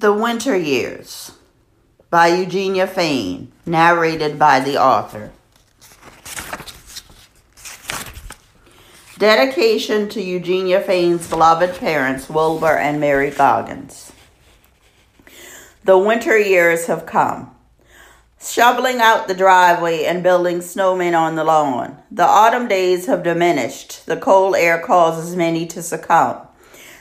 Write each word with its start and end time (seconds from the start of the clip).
The 0.00 0.12
Winter 0.12 0.56
Years 0.56 1.32
by 2.08 2.28
Eugenia 2.28 2.86
Fain, 2.86 3.50
narrated 3.66 4.38
by 4.38 4.60
the 4.60 4.80
author. 4.80 5.32
Dedication 9.18 10.08
to 10.10 10.22
Eugenia 10.22 10.80
Fain's 10.80 11.28
beloved 11.28 11.80
parents, 11.80 12.30
Wilbur 12.30 12.78
and 12.78 13.00
Mary 13.00 13.32
Goggins. 13.32 14.12
The 15.82 15.98
winter 15.98 16.38
years 16.38 16.86
have 16.86 17.04
come. 17.04 17.50
Shoveling 18.40 19.00
out 19.00 19.26
the 19.26 19.34
driveway 19.34 20.04
and 20.04 20.22
building 20.22 20.60
snowmen 20.60 21.18
on 21.18 21.34
the 21.34 21.42
lawn. 21.42 22.00
The 22.12 22.22
autumn 22.22 22.68
days 22.68 23.06
have 23.06 23.24
diminished. 23.24 24.06
The 24.06 24.16
cold 24.16 24.54
air 24.54 24.78
causes 24.80 25.34
many 25.34 25.66
to 25.66 25.82
succumb. 25.82 26.47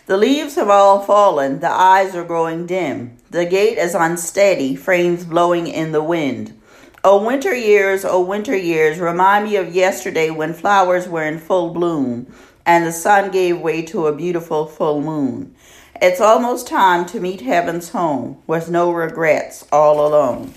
The 0.07 0.17
leaves 0.17 0.55
have 0.55 0.69
all 0.69 1.01
fallen, 1.01 1.59
the 1.59 1.69
eyes 1.69 2.15
are 2.15 2.23
growing 2.23 2.65
dim. 2.65 3.17
The 3.29 3.45
gate 3.45 3.77
is 3.77 3.93
unsteady, 3.93 4.73
frames 4.77 5.25
blowing 5.25 5.67
in 5.67 5.91
the 5.91 6.01
wind. 6.01 6.57
Oh, 7.03 7.25
winter 7.25 7.53
years, 7.53 8.05
oh, 8.05 8.21
winter 8.21 8.55
years, 8.55 8.99
remind 8.99 9.43
me 9.43 9.57
of 9.57 9.75
yesterday 9.75 10.29
when 10.29 10.53
flowers 10.53 11.09
were 11.09 11.23
in 11.23 11.39
full 11.39 11.73
bloom 11.73 12.33
and 12.65 12.85
the 12.85 12.93
sun 12.93 13.31
gave 13.31 13.59
way 13.59 13.81
to 13.81 14.07
a 14.07 14.15
beautiful 14.15 14.65
full 14.65 15.01
moon. 15.01 15.53
It's 16.01 16.21
almost 16.21 16.67
time 16.67 17.05
to 17.07 17.19
meet 17.19 17.41
heaven's 17.41 17.89
home 17.89 18.41
with 18.47 18.69
no 18.69 18.91
regrets, 18.91 19.67
all 19.73 20.07
alone. 20.07 20.53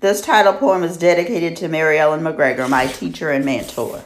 This 0.00 0.20
title 0.20 0.54
poem 0.54 0.82
is 0.82 0.96
dedicated 0.96 1.56
to 1.58 1.68
Mary 1.68 2.00
Ellen 2.00 2.22
McGregor, 2.22 2.68
my 2.68 2.88
teacher 2.88 3.30
and 3.30 3.44
mentor. 3.44 4.02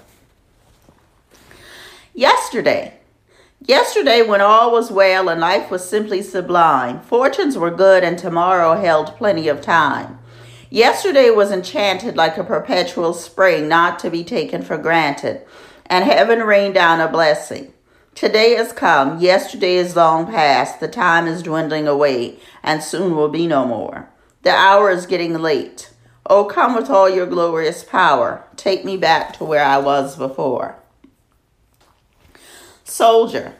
Yesterday, 2.12 2.98
Yesterday, 3.66 4.20
when 4.20 4.42
all 4.42 4.72
was 4.72 4.90
well 4.90 5.30
and 5.30 5.40
life 5.40 5.70
was 5.70 5.88
simply 5.88 6.20
sublime, 6.20 7.00
fortunes 7.00 7.56
were 7.56 7.70
good 7.70 8.04
and 8.04 8.18
tomorrow 8.18 8.78
held 8.78 9.16
plenty 9.16 9.48
of 9.48 9.62
time. 9.62 10.18
Yesterday 10.68 11.30
was 11.30 11.50
enchanted 11.50 12.14
like 12.14 12.36
a 12.36 12.44
perpetual 12.44 13.14
spring 13.14 13.66
not 13.66 13.98
to 14.00 14.10
be 14.10 14.22
taken 14.22 14.60
for 14.60 14.76
granted, 14.76 15.46
and 15.86 16.04
heaven 16.04 16.40
rained 16.40 16.74
down 16.74 17.00
a 17.00 17.08
blessing. 17.08 17.72
Today 18.14 18.54
has 18.54 18.70
come, 18.70 19.18
yesterday 19.18 19.76
is 19.76 19.96
long 19.96 20.26
past, 20.26 20.78
the 20.78 20.88
time 20.88 21.26
is 21.26 21.42
dwindling 21.42 21.88
away, 21.88 22.38
and 22.62 22.82
soon 22.82 23.16
will 23.16 23.30
be 23.30 23.46
no 23.46 23.64
more. 23.64 24.10
The 24.42 24.50
hour 24.50 24.90
is 24.90 25.06
getting 25.06 25.38
late. 25.38 25.90
Oh, 26.26 26.44
come 26.44 26.74
with 26.74 26.90
all 26.90 27.08
your 27.08 27.26
glorious 27.26 27.82
power, 27.82 28.44
take 28.56 28.84
me 28.84 28.98
back 28.98 29.32
to 29.38 29.44
where 29.44 29.64
I 29.64 29.78
was 29.78 30.16
before. 30.16 30.76
Soldier. 32.84 33.54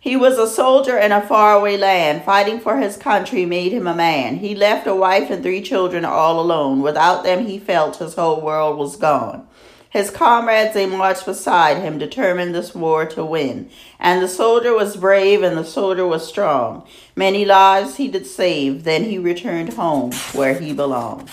He 0.00 0.16
was 0.16 0.38
a 0.38 0.48
soldier 0.48 0.96
in 0.96 1.12
a 1.12 1.20
faraway 1.20 1.76
land. 1.76 2.24
Fighting 2.24 2.60
for 2.60 2.78
his 2.78 2.96
country 2.96 3.44
made 3.44 3.72
him 3.72 3.86
a 3.86 3.94
man. 3.94 4.36
He 4.36 4.54
left 4.54 4.86
a 4.86 4.94
wife 4.94 5.28
and 5.28 5.42
three 5.42 5.60
children 5.60 6.04
all 6.04 6.40
alone. 6.40 6.80
Without 6.80 7.24
them, 7.24 7.46
he 7.46 7.58
felt 7.58 7.96
his 7.96 8.14
whole 8.14 8.40
world 8.40 8.78
was 8.78 8.96
gone. 8.96 9.46
His 9.90 10.10
comrades, 10.10 10.74
they 10.74 10.86
marched 10.86 11.26
beside 11.26 11.78
him, 11.78 11.98
determined 11.98 12.54
this 12.54 12.74
war 12.74 13.06
to 13.06 13.24
win. 13.24 13.70
And 13.98 14.22
the 14.22 14.28
soldier 14.28 14.74
was 14.74 14.96
brave 14.96 15.42
and 15.42 15.56
the 15.56 15.64
soldier 15.64 16.06
was 16.06 16.28
strong. 16.28 16.86
Many 17.16 17.44
lives 17.44 17.96
he 17.96 18.08
did 18.08 18.26
save. 18.26 18.84
Then 18.84 19.04
he 19.04 19.18
returned 19.18 19.74
home 19.74 20.12
where 20.32 20.58
he 20.58 20.72
belonged. 20.72 21.28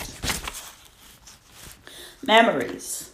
Memories. 2.22 3.05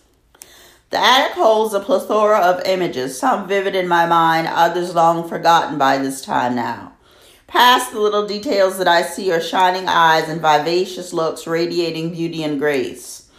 The 0.93 1.03
attic 1.03 1.33
holds 1.33 1.73
a 1.73 1.81
plethora 1.81 2.39
of 2.39 2.67
images, 2.67 3.19
some 3.19 3.49
vivid 3.49 3.75
in 3.75 3.89
my 3.89 4.05
mind, 4.05 4.47
others 4.47 4.95
long 4.95 5.27
forgotten 5.27 5.79
by 5.79 5.97
this 5.97 6.21
time 6.21 6.55
now. 6.55 6.93
Past 7.47 7.93
the 7.93 7.99
little 7.99 8.27
details 8.27 8.77
that 8.77 8.87
I 8.87 9.01
see 9.01 9.33
are 9.33 9.41
shining 9.41 9.89
eyes 9.89 10.29
and 10.29 10.43
vivacious 10.43 11.15
looks 11.15 11.47
radiating 11.47 12.13
beauty 12.13 12.43
and 12.43 12.59
grace. 12.59 13.31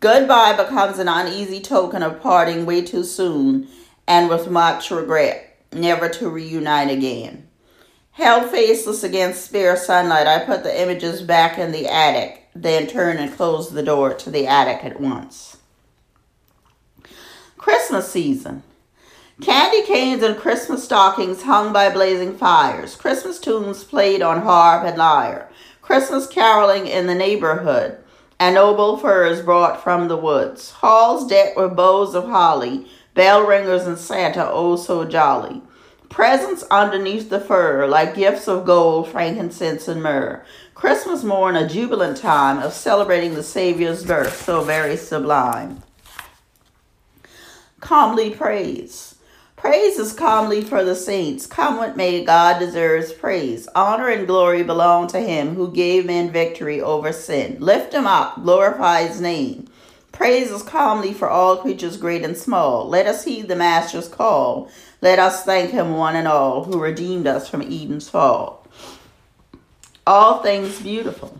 Goodbye 0.00 0.56
becomes 0.56 0.98
an 0.98 1.06
uneasy 1.06 1.60
token 1.60 2.02
of 2.02 2.22
parting 2.22 2.64
way 2.64 2.80
too 2.80 3.04
soon 3.04 3.68
and 4.08 4.30
with 4.30 4.48
much 4.48 4.90
regret, 4.90 5.66
never 5.70 6.08
to 6.08 6.30
reunite 6.30 6.90
again. 6.90 7.46
Held 8.12 8.50
faceless 8.50 9.04
against 9.04 9.44
spare 9.44 9.76
sunlight, 9.76 10.26
I 10.26 10.46
put 10.46 10.62
the 10.64 10.80
images 10.80 11.20
back 11.20 11.58
in 11.58 11.72
the 11.72 11.88
attic, 11.88 12.48
then 12.54 12.86
turned 12.86 13.18
and 13.18 13.36
closed 13.36 13.74
the 13.74 13.82
door 13.82 14.14
to 14.14 14.30
the 14.30 14.46
attic 14.46 14.82
at 14.82 14.98
once. 14.98 15.51
Christmas 17.62 18.10
season. 18.10 18.64
Candy 19.40 19.86
canes 19.86 20.24
and 20.24 20.36
Christmas 20.36 20.82
stockings 20.82 21.42
hung 21.42 21.72
by 21.72 21.90
blazing 21.90 22.36
fires. 22.36 22.96
Christmas 22.96 23.38
tunes 23.38 23.84
played 23.84 24.20
on 24.20 24.42
harp 24.42 24.84
and 24.84 24.98
lyre. 24.98 25.48
Christmas 25.80 26.26
caroling 26.26 26.88
in 26.88 27.06
the 27.06 27.14
neighborhood. 27.14 27.98
And 28.40 28.56
noble 28.56 28.96
furs 28.96 29.42
brought 29.42 29.80
from 29.80 30.08
the 30.08 30.16
woods. 30.16 30.72
Halls 30.72 31.28
decked 31.28 31.56
with 31.56 31.76
bows 31.76 32.16
of 32.16 32.24
holly. 32.24 32.88
Bell 33.14 33.46
ringers 33.46 33.86
and 33.86 33.96
Santa 33.96 34.50
oh 34.50 34.74
so 34.74 35.04
jolly. 35.04 35.62
Presents 36.08 36.64
underneath 36.68 37.30
the 37.30 37.38
fur, 37.38 37.86
like 37.86 38.16
gifts 38.16 38.48
of 38.48 38.66
gold, 38.66 39.06
frankincense, 39.06 39.86
and 39.86 40.02
myrrh. 40.02 40.44
Christmas 40.74 41.22
morn, 41.22 41.54
a 41.54 41.68
jubilant 41.68 42.16
time 42.16 42.58
of 42.58 42.72
celebrating 42.72 43.34
the 43.34 43.44
Savior's 43.44 44.04
birth, 44.04 44.44
so 44.44 44.64
very 44.64 44.96
sublime 44.96 45.80
calmly 47.82 48.30
praise. 48.30 49.16
Praise 49.56 49.98
is 49.98 50.12
calmly 50.12 50.62
for 50.62 50.82
the 50.82 50.94
saints. 50.94 51.46
Come 51.46 51.76
what 51.76 51.96
may, 51.96 52.24
God 52.24 52.58
deserves 52.58 53.12
praise. 53.12 53.68
Honor 53.74 54.08
and 54.08 54.26
glory 54.26 54.62
belong 54.62 55.08
to 55.08 55.20
him 55.20 55.54
who 55.54 55.70
gave 55.70 56.06
men 56.06 56.30
victory 56.30 56.80
over 56.80 57.12
sin. 57.12 57.58
Lift 57.60 57.92
him 57.92 58.06
up, 58.06 58.42
glorify 58.42 59.02
his 59.02 59.20
name. 59.20 59.68
Praise 60.12 60.50
is 60.50 60.62
calmly 60.62 61.12
for 61.12 61.28
all 61.28 61.58
creatures 61.58 61.96
great 61.96 62.24
and 62.24 62.36
small. 62.36 62.88
Let 62.88 63.06
us 63.06 63.24
heed 63.24 63.48
the 63.48 63.56
Master's 63.56 64.08
call. 64.08 64.70
Let 65.00 65.18
us 65.18 65.44
thank 65.44 65.70
him 65.70 65.96
one 65.96 66.16
and 66.16 66.28
all 66.28 66.64
who 66.64 66.80
redeemed 66.80 67.26
us 67.26 67.48
from 67.48 67.62
Eden's 67.62 68.08
fall. 68.08 68.66
All 70.06 70.42
things 70.42 70.80
beautiful. 70.80 71.36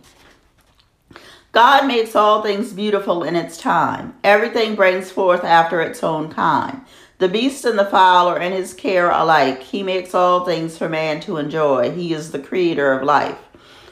God 1.52 1.86
makes 1.86 2.16
all 2.16 2.40
things 2.40 2.72
beautiful 2.72 3.22
in 3.22 3.36
its 3.36 3.58
time. 3.58 4.14
Everything 4.24 4.74
brings 4.74 5.10
forth 5.10 5.44
after 5.44 5.82
its 5.82 6.02
own 6.02 6.30
kind. 6.30 6.80
The 7.18 7.28
beast 7.28 7.66
and 7.66 7.78
the 7.78 7.84
fowl 7.84 8.26
are 8.28 8.40
in 8.40 8.52
his 8.52 8.72
care 8.72 9.10
alike. 9.10 9.62
He 9.62 9.82
makes 9.82 10.14
all 10.14 10.46
things 10.46 10.78
for 10.78 10.88
man 10.88 11.20
to 11.20 11.36
enjoy. 11.36 11.90
He 11.90 12.14
is 12.14 12.32
the 12.32 12.38
creator 12.38 12.94
of 12.94 13.02
life. 13.02 13.36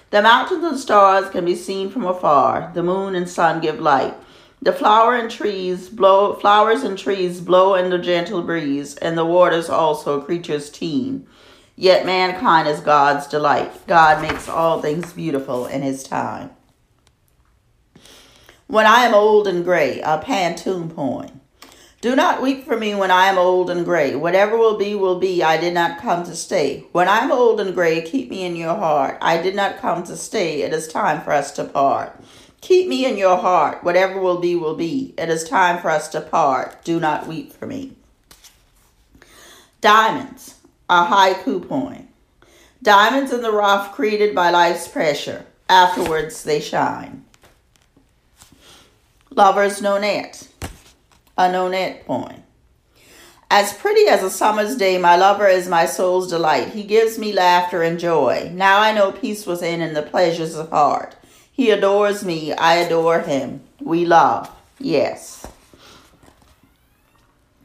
The 0.09 0.23
mountains 0.23 0.65
and 0.65 0.79
stars 0.79 1.29
can 1.29 1.45
be 1.45 1.55
seen 1.55 1.91
from 1.91 2.07
afar. 2.07 2.73
The 2.73 2.83
moon 2.83 3.15
and 3.15 3.29
sun 3.29 3.61
give 3.61 3.79
light. 3.79 4.15
The 4.63 4.73
flower 4.73 5.15
and 5.15 5.31
trees 5.31 5.91
blow 5.91 6.33
flowers 6.37 6.83
and 6.83 6.97
trees 6.97 7.43
blow 7.43 7.75
in 7.75 7.91
the 7.91 7.99
gentle 7.99 8.43
breeze, 8.43 8.97
and 8.97 9.19
the 9.19 9.27
waters 9.27 9.69
also 9.69 10.23
creatures 10.23 10.71
teem. 10.71 11.27
Yet 11.77 12.07
mankind 12.07 12.69
is 12.69 12.81
God's 12.81 13.27
delight. 13.27 13.87
God 13.87 14.23
makes 14.23 14.49
all 14.49 14.81
things 14.81 15.13
beautiful 15.13 15.67
in 15.67 15.83
his 15.83 16.03
time. 16.03 16.51
When 18.71 18.87
I 18.87 19.01
am 19.01 19.15
old 19.15 19.49
and 19.49 19.65
gray, 19.65 20.01
a 20.01 20.19
Pantoum 20.19 20.95
poem. 20.95 21.41
Do 22.01 22.15
not 22.15 22.41
weep 22.41 22.65
for 22.65 22.77
me 22.77 22.95
when 22.95 23.11
I 23.11 23.27
am 23.27 23.37
old 23.37 23.69
and 23.69 23.85
gray. 23.85 24.15
Whatever 24.15 24.57
will 24.57 24.79
be, 24.79 24.95
will 24.95 25.19
be. 25.19 25.43
I 25.43 25.57
did 25.57 25.75
not 25.75 25.99
come 25.99 26.23
to 26.23 26.37
stay. 26.37 26.85
When 26.93 27.09
I 27.09 27.19
am 27.19 27.33
old 27.33 27.61
and 27.61 27.75
gray, 27.75 28.01
keep 28.01 28.31
me 28.31 28.45
in 28.45 28.55
your 28.55 28.77
heart. 28.77 29.19
I 29.21 29.43
did 29.43 29.57
not 29.57 29.79
come 29.79 30.05
to 30.05 30.17
stay. 30.17 30.63
It 30.63 30.73
is 30.73 30.87
time 30.87 31.21
for 31.21 31.33
us 31.33 31.51
to 31.57 31.65
part. 31.65 32.17
Keep 32.61 32.87
me 32.87 33.05
in 33.05 33.17
your 33.17 33.39
heart. 33.39 33.83
Whatever 33.83 34.21
will 34.21 34.39
be, 34.39 34.55
will 34.55 34.77
be. 34.77 35.15
It 35.19 35.29
is 35.29 35.43
time 35.43 35.83
for 35.83 35.91
us 35.91 36.07
to 36.11 36.21
part. 36.21 36.85
Do 36.85 37.01
not 37.01 37.27
weep 37.27 37.53
for 37.53 37.67
me. 37.67 37.97
Diamonds, 39.81 40.61
a 40.89 41.07
haiku 41.07 41.69
poem. 41.69 42.07
Diamonds 42.81 43.33
in 43.33 43.43
the 43.43 43.51
rough 43.51 43.93
created 43.93 44.33
by 44.33 44.51
life's 44.51 44.87
pressure. 44.87 45.45
Afterwards, 45.69 46.45
they 46.45 46.61
shine. 46.61 47.25
Lover's 49.33 49.81
Nonet, 49.81 50.49
a 51.39 51.49
nonet 51.49 52.05
poem. 52.05 52.43
As 53.49 53.73
pretty 53.73 54.09
as 54.09 54.25
a 54.25 54.31
summer's 54.31 54.77
day, 54.77 54.99
my 54.99 55.15
lover 55.15 55.47
is 55.47 55.69
my 55.69 55.87
soul's 55.87 56.29
delight. 56.29 56.71
He 56.71 56.83
gives 56.83 57.17
me 57.17 57.33
laughter 57.33 57.81
and 57.85 58.01
joy. 58.01 58.51
Now 58.53 58.81
I 58.81 58.93
know 58.93 59.13
peace 59.13 59.47
within 59.47 59.81
and 59.83 59.95
the 59.95 60.03
pleasures 60.03 60.57
of 60.57 60.71
heart. 60.71 61.15
He 61.53 61.71
adores 61.71 62.25
me, 62.25 62.53
I 62.53 62.77
adore 62.77 63.21
him. 63.21 63.61
We 63.81 64.05
love, 64.05 64.51
yes. 64.81 65.47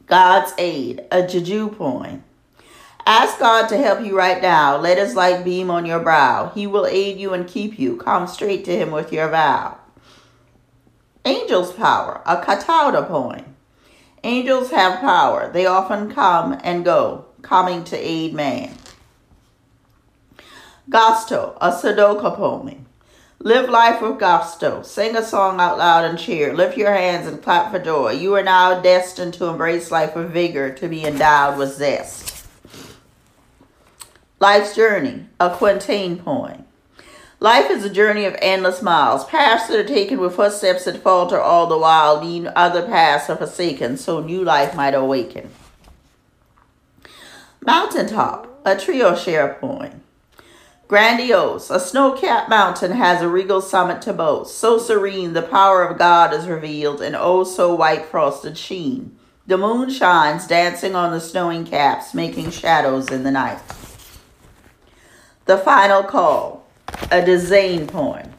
God's 0.06 0.54
Aid, 0.60 1.02
a 1.12 1.26
Juju 1.26 1.70
poem. 1.70 2.24
Ask 3.08 3.40
God 3.40 3.70
to 3.70 3.78
help 3.78 4.06
you 4.06 4.16
right 4.16 4.40
now. 4.40 4.78
Let 4.78 5.00
his 5.00 5.16
light 5.16 5.44
beam 5.44 5.72
on 5.72 5.88
your 5.88 6.00
brow. 6.00 6.52
He 6.54 6.68
will 6.68 6.86
aid 6.86 7.18
you 7.18 7.34
and 7.34 7.48
keep 7.48 7.80
you. 7.80 7.98
Come 7.98 8.28
straight 8.28 8.66
to 8.66 8.76
him 8.78 8.92
with 8.92 9.12
your 9.12 9.30
vow. 9.30 9.80
Angel's 11.25 11.74
Power, 11.74 12.22
a 12.24 12.38
Katauta 12.38 13.07
poem. 13.07 13.56
Angels 14.24 14.69
have 14.69 15.00
power. 15.00 15.51
They 15.51 15.66
often 15.66 16.12
come 16.12 16.60
and 16.63 16.86
go, 16.86 17.25
coming 17.42 17.83
to 17.86 17.98
aid 17.98 18.36
man. 18.36 18.75
Gusto, 20.88 21.57
a 21.60 21.72
Sedoka 21.72 22.36
poem. 22.36 22.86
Live 23.39 23.69
life 23.69 24.01
with 24.01 24.19
gusto. 24.19 24.83
Sing 24.83 25.16
a 25.16 25.24
song 25.24 25.60
out 25.60 25.80
loud 25.80 26.06
and 26.06 26.18
cheer. 26.18 26.54
Lift 26.54 26.77
your 26.77 26.94
hands 26.94 27.27
and 27.27 27.42
clap 27.42 27.72
for 27.72 27.80
joy. 27.80 28.12
You 28.12 28.36
are 28.36 28.44
now 28.44 28.80
destined 28.81 29.33
to 29.36 29.45
embrace 29.45 29.92
life 29.92 30.16
with 30.16 30.31
vigor, 30.31 30.74
to 30.75 30.88
be 30.88 31.06
endowed 31.06 31.57
with 31.57 31.75
zest. 31.75 32.45
Life's 34.39 34.75
Journey, 34.75 35.25
a 35.39 35.56
Quintain 35.56 36.19
poem. 36.19 36.65
Life 37.46 37.70
is 37.70 37.86
a 37.86 37.92
journey 37.92 38.26
of 38.26 38.36
endless 38.42 38.82
miles. 38.82 39.24
Paths 39.26 39.68
that 39.68 39.78
are 39.78 39.88
taken 39.88 40.20
with 40.20 40.36
footsteps 40.36 40.86
that 40.86 41.04
falter 41.04 41.40
all 41.40 41.68
the 41.68 41.78
while, 41.78 42.20
mean 42.20 42.52
other 42.56 42.82
paths 42.82 43.30
are 43.30 43.36
forsaken, 43.36 43.98
so 43.98 44.20
new 44.20 44.44
life 44.44 44.74
might 44.74 44.96
awaken. 44.96 45.52
Mountaintop, 47.62 48.62
a 48.66 48.76
trio 48.76 49.16
share 49.16 49.54
point. 49.62 50.02
Grandiose, 50.88 51.70
a 51.70 51.80
snow 51.80 52.14
capped 52.14 52.50
mountain 52.50 52.94
has 52.94 53.22
a 53.22 53.30
regal 53.30 53.62
summit 53.62 54.02
to 54.02 54.12
boast. 54.12 54.58
So 54.58 54.80
serene, 54.80 55.34
the 55.34 55.44
power 55.44 55.84
of 55.84 56.00
God 56.00 56.34
is 56.34 56.48
revealed 56.48 57.00
in 57.00 57.14
oh 57.14 57.44
so 57.44 57.76
white 57.76 58.06
frosted 58.08 58.58
sheen. 58.58 59.20
The 59.46 59.60
moon 59.60 59.92
shines, 59.92 60.48
dancing 60.48 60.96
on 60.96 61.12
the 61.12 61.22
snowing 61.22 61.64
caps, 61.64 62.16
making 62.16 62.50
shadows 62.50 63.12
in 63.12 63.22
the 63.22 63.30
night. 63.30 63.62
The 65.46 65.60
final 65.60 66.02
call, 66.02 66.65
a 67.04 67.22
Dizain 67.22 67.88
poem. 67.88 68.32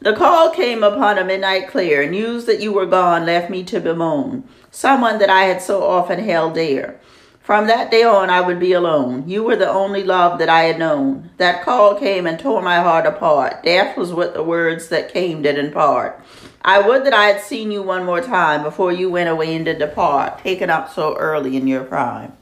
The 0.00 0.14
call 0.14 0.50
came 0.50 0.82
upon 0.82 1.18
a 1.18 1.24
midnight 1.24 1.68
clear. 1.68 2.10
News 2.10 2.46
that 2.46 2.60
you 2.60 2.72
were 2.72 2.86
gone 2.86 3.24
left 3.24 3.50
me 3.50 3.62
to 3.64 3.80
bemoan 3.80 4.48
someone 4.72 5.18
that 5.18 5.30
I 5.30 5.42
had 5.44 5.62
so 5.62 5.84
often 5.84 6.18
held 6.18 6.54
dear. 6.54 6.98
From 7.40 7.66
that 7.66 7.90
day 7.90 8.02
on, 8.04 8.30
I 8.30 8.40
would 8.40 8.58
be 8.58 8.72
alone. 8.72 9.28
You 9.28 9.42
were 9.42 9.56
the 9.56 9.68
only 9.68 10.02
love 10.02 10.38
that 10.38 10.48
I 10.48 10.62
had 10.62 10.78
known. 10.78 11.30
That 11.36 11.64
call 11.64 11.96
came 11.96 12.26
and 12.26 12.38
tore 12.38 12.62
my 12.62 12.76
heart 12.80 13.04
apart. 13.04 13.62
Death 13.64 13.96
was 13.96 14.12
what 14.12 14.32
the 14.32 14.42
words 14.42 14.88
that 14.88 15.12
came 15.12 15.42
did 15.42 15.58
impart. 15.58 16.24
I 16.62 16.80
would 16.80 17.04
that 17.04 17.12
I 17.12 17.26
had 17.26 17.40
seen 17.40 17.70
you 17.70 17.82
one 17.82 18.04
more 18.04 18.20
time 18.20 18.62
before 18.62 18.92
you 18.92 19.10
went 19.10 19.28
away 19.28 19.54
and 19.54 19.64
did 19.64 19.78
depart, 19.78 20.38
taken 20.38 20.70
up 20.70 20.92
so 20.92 21.16
early 21.16 21.56
in 21.56 21.66
your 21.66 21.84
prime. 21.84 22.32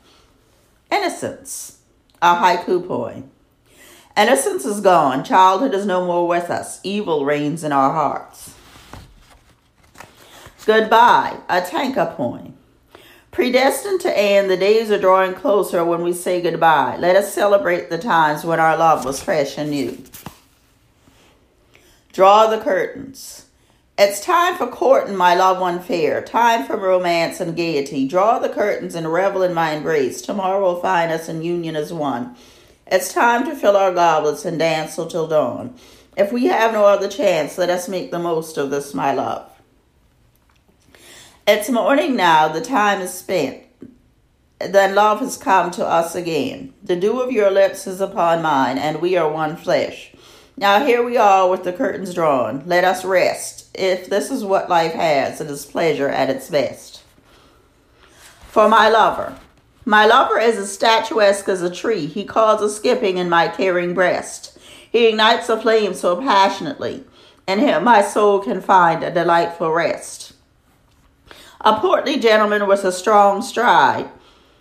Innocence, 0.93 1.79
a 2.21 2.37
haiku 2.37 2.87
poem. 2.87 3.31
Innocence 4.21 4.67
is 4.67 4.83
gone. 4.83 5.25
Childhood 5.25 5.73
is 5.73 5.87
no 5.87 6.05
more 6.05 6.29
with 6.29 6.51
us. 6.51 6.79
Evil 6.83 7.25
reigns 7.25 7.65
in 7.65 7.73
our 7.73 7.91
hearts. 7.91 8.55
Goodbye, 10.67 11.39
a 11.49 11.63
tanka 11.63 12.13
poem. 12.15 12.53
Predestined 13.31 14.03
to 14.03 14.19
end, 14.19 14.51
the 14.51 14.59
days 14.59 14.91
are 14.91 15.01
drawing 15.01 15.33
closer 15.33 15.83
when 15.87 16.03
we 16.03 16.13
say 16.13 16.43
goodbye. 16.43 16.99
Let 16.99 17.17
us 17.17 17.33
celebrate 17.33 17.89
the 17.89 17.97
times 17.97 18.45
when 18.45 18.61
our 18.61 18.77
love 18.77 19.07
was 19.07 19.23
fresh 19.23 19.57
and 19.57 19.71
new. 19.71 19.97
Draw 22.13 22.49
the 22.49 22.59
curtains. 22.59 23.47
It's 23.97 24.23
time 24.23 24.55
for 24.55 24.67
courting, 24.67 25.17
my 25.17 25.35
loved 25.35 25.63
one 25.63 25.81
fair. 25.81 26.21
Time 26.21 26.67
for 26.67 26.77
romance 26.77 27.41
and 27.41 27.57
gaiety. 27.57 28.07
Draw 28.07 28.41
the 28.41 28.51
curtains 28.51 28.95
and 28.95 29.11
revel 29.11 29.43
in 29.43 29.55
my 29.55 29.73
embrace. 29.73 30.21
Tomorrow 30.21 30.61
will 30.61 30.83
find 30.83 31.11
us 31.11 31.27
in 31.27 31.43
union 31.43 31.75
as 31.75 31.91
one. 31.91 32.37
It's 32.91 33.13
time 33.13 33.45
to 33.45 33.55
fill 33.55 33.77
our 33.77 33.95
goblets 33.95 34.45
and 34.45 34.59
dance 34.59 34.97
till 34.97 35.29
dawn. 35.29 35.77
If 36.17 36.33
we 36.33 36.47
have 36.47 36.73
no 36.73 36.87
other 36.87 37.09
chance, 37.09 37.57
let 37.57 37.71
us 37.71 37.89
make 37.89 38.11
the 38.11 38.19
most 38.19 38.59
of 38.59 38.71
this, 38.71 38.93
my 38.95 39.13
love. 39.15 39.49
It's 41.47 41.71
morning 41.71 42.17
now, 42.17 42.49
the 42.49 42.61
time 42.61 43.01
is 43.01 43.15
spent. 43.15 43.63
Then 44.59 44.95
love 44.95 45.21
has 45.21 45.37
come 45.37 45.71
to 45.73 45.87
us 45.87 46.15
again. 46.15 46.75
The 46.83 46.97
dew 46.97 47.21
of 47.21 47.31
your 47.31 47.51
lips 47.51 47.87
is 47.87 48.01
upon 48.01 48.43
mine, 48.43 48.77
and 48.77 49.01
we 49.01 49.17
are 49.17 49.31
one 49.31 49.57
flesh. 49.57 50.13
Now 50.57 50.85
here 50.85 51.03
we 51.03 51.17
are 51.17 51.49
with 51.49 51.65
the 51.65 51.73
curtains 51.73 52.13
drawn. 52.13 52.65
Let 52.67 52.85
us 52.85 53.05
rest. 53.05 53.69
If 53.73 54.11
this 54.11 54.31
is 54.31 54.45
what 54.45 54.69
life 54.69 54.93
has, 54.93 55.41
it 55.41 55.49
is 55.49 55.65
pleasure 55.65 56.09
at 56.09 56.29
its 56.29 56.51
best. 56.51 57.03
For 58.49 58.69
my 58.69 58.89
lover. 58.89 59.39
My 59.85 60.05
lover 60.05 60.39
is 60.39 60.59
as 60.59 60.73
statuesque 60.73 61.49
as 61.49 61.63
a 61.63 61.75
tree. 61.75 62.07
He 62.07 62.25
calls 62.25 62.61
a 62.61 62.69
skipping 62.69 63.17
in 63.17 63.31
my 63.31 63.49
caring 63.49 63.95
breast. 63.95 64.59
He 64.91 65.07
ignites 65.07 65.49
a 65.49 65.61
flame 65.61 65.95
so 65.95 66.17
passionately. 66.17 67.05
In 67.47 67.61
him 67.61 67.85
my 67.85 68.03
soul 68.03 68.41
can 68.41 68.61
find 68.61 69.03
a 69.03 69.11
delightful 69.11 69.73
rest. 69.73 70.35
A 71.63 71.81
portly 71.81 72.19
gentleman 72.19 72.67
with 72.67 72.85
a 72.85 72.93
strong 72.93 73.41
stride. 73.41 74.11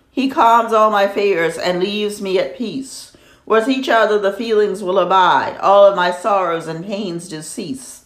He 0.09 0.29
calms 0.29 0.73
all 0.73 0.89
my 0.89 1.07
fears 1.07 1.57
and 1.57 1.79
leaves 1.79 2.21
me 2.21 2.39
at 2.39 2.57
peace. 2.57 3.15
With 3.45 3.67
each 3.67 3.89
other 3.89 4.19
the 4.19 4.33
feelings 4.33 4.83
will 4.83 4.99
abide, 4.99 5.57
all 5.57 5.85
of 5.85 5.95
my 5.95 6.11
sorrows 6.11 6.67
and 6.67 6.85
pains 6.85 7.27
do 7.27 7.41
cease. 7.41 8.05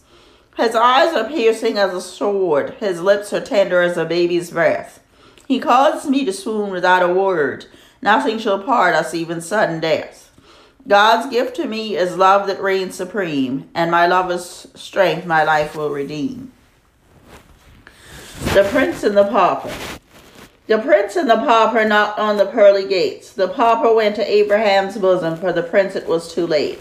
His 0.56 0.74
eyes 0.74 1.14
are 1.14 1.28
piercing 1.28 1.78
as 1.78 1.92
a 1.92 2.00
sword, 2.00 2.74
his 2.80 3.00
lips 3.00 3.32
are 3.32 3.40
tender 3.40 3.82
as 3.82 3.96
a 3.96 4.04
baby's 4.04 4.50
breath. 4.50 5.03
He 5.46 5.58
caused 5.58 6.08
me 6.08 6.24
to 6.24 6.32
swoon 6.32 6.70
without 6.70 7.02
a 7.02 7.12
word, 7.12 7.66
nothing 8.00 8.38
shall 8.38 8.62
part 8.62 8.94
us, 8.94 9.14
even 9.14 9.40
sudden 9.40 9.80
death. 9.80 10.30
God's 10.86 11.30
gift 11.30 11.56
to 11.56 11.66
me 11.66 11.96
is 11.96 12.16
love 12.16 12.46
that 12.46 12.62
reigns 12.62 12.94
supreme, 12.94 13.68
and 13.74 13.90
my 13.90 14.06
lover's 14.06 14.66
strength 14.74 15.26
my 15.26 15.42
life 15.44 15.74
will 15.74 15.90
redeem. 15.90 16.52
The 18.52 18.68
Prince 18.70 19.02
and 19.02 19.16
the 19.16 19.24
Pauper. 19.24 19.72
The 20.66 20.78
prince 20.78 21.16
and 21.16 21.28
the 21.28 21.36
pauper 21.36 21.84
knocked 21.84 22.18
on 22.18 22.38
the 22.38 22.46
pearly 22.46 22.88
gates. 22.88 23.32
The 23.32 23.48
pauper 23.48 23.94
went 23.94 24.16
to 24.16 24.26
Abraham's 24.26 24.96
bosom, 24.96 25.36
for 25.36 25.52
the 25.52 25.62
prince 25.62 25.94
it 25.94 26.06
was 26.06 26.32
too 26.32 26.46
late. 26.46 26.80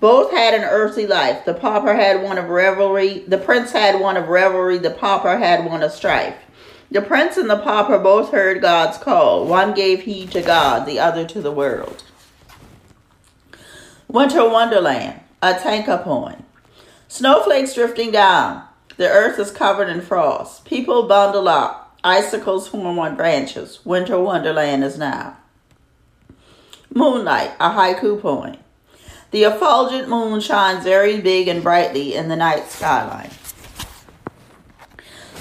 Both 0.00 0.30
had 0.30 0.54
an 0.54 0.64
earthly 0.64 1.06
life. 1.06 1.44
The 1.44 1.52
pauper 1.52 1.94
had 1.94 2.22
one 2.22 2.38
of 2.38 2.48
revelry. 2.48 3.18
The 3.28 3.36
prince 3.36 3.72
had 3.72 4.00
one 4.00 4.16
of 4.16 4.28
revelry. 4.28 4.78
The 4.78 4.92
pauper 4.92 5.36
had 5.36 5.66
one 5.66 5.82
of 5.82 5.92
strife. 5.92 6.34
The 6.90 7.00
prince 7.00 7.36
and 7.36 7.48
the 7.48 7.58
pauper 7.58 7.98
both 7.98 8.32
heard 8.32 8.60
God's 8.60 8.98
call. 8.98 9.46
One 9.46 9.74
gave 9.74 10.02
heed 10.02 10.32
to 10.32 10.42
God, 10.42 10.86
the 10.86 10.98
other 10.98 11.24
to 11.26 11.40
the 11.40 11.52
world. 11.52 12.02
Winter 14.08 14.48
Wonderland, 14.48 15.20
a 15.40 15.54
tanka 15.54 15.98
poem. 15.98 16.44
Snowflakes 17.06 17.74
drifting 17.74 18.10
down. 18.10 18.64
The 18.96 19.08
earth 19.08 19.38
is 19.38 19.50
covered 19.50 19.88
in 19.88 20.00
frost. 20.00 20.64
People 20.64 21.08
bundle 21.08 21.48
up. 21.48 21.96
Icicles 22.02 22.66
form 22.66 22.98
on 22.98 23.14
branches. 23.14 23.84
Winter 23.84 24.18
wonderland 24.18 24.82
is 24.84 24.96
now. 24.96 25.36
Moonlight, 26.92 27.52
a 27.60 27.70
haiku 27.70 28.20
poem. 28.20 28.56
The 29.30 29.44
effulgent 29.44 30.08
moon 30.08 30.40
shines 30.40 30.84
very 30.84 31.20
big 31.20 31.46
and 31.46 31.62
brightly 31.62 32.14
in 32.14 32.28
the 32.28 32.36
night 32.36 32.68
skyline. 32.70 33.30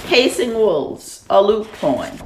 Pacing 0.10 0.56
wolves, 0.56 1.24
a 1.30 1.40
lute 1.40 1.72
poem. 1.74 2.18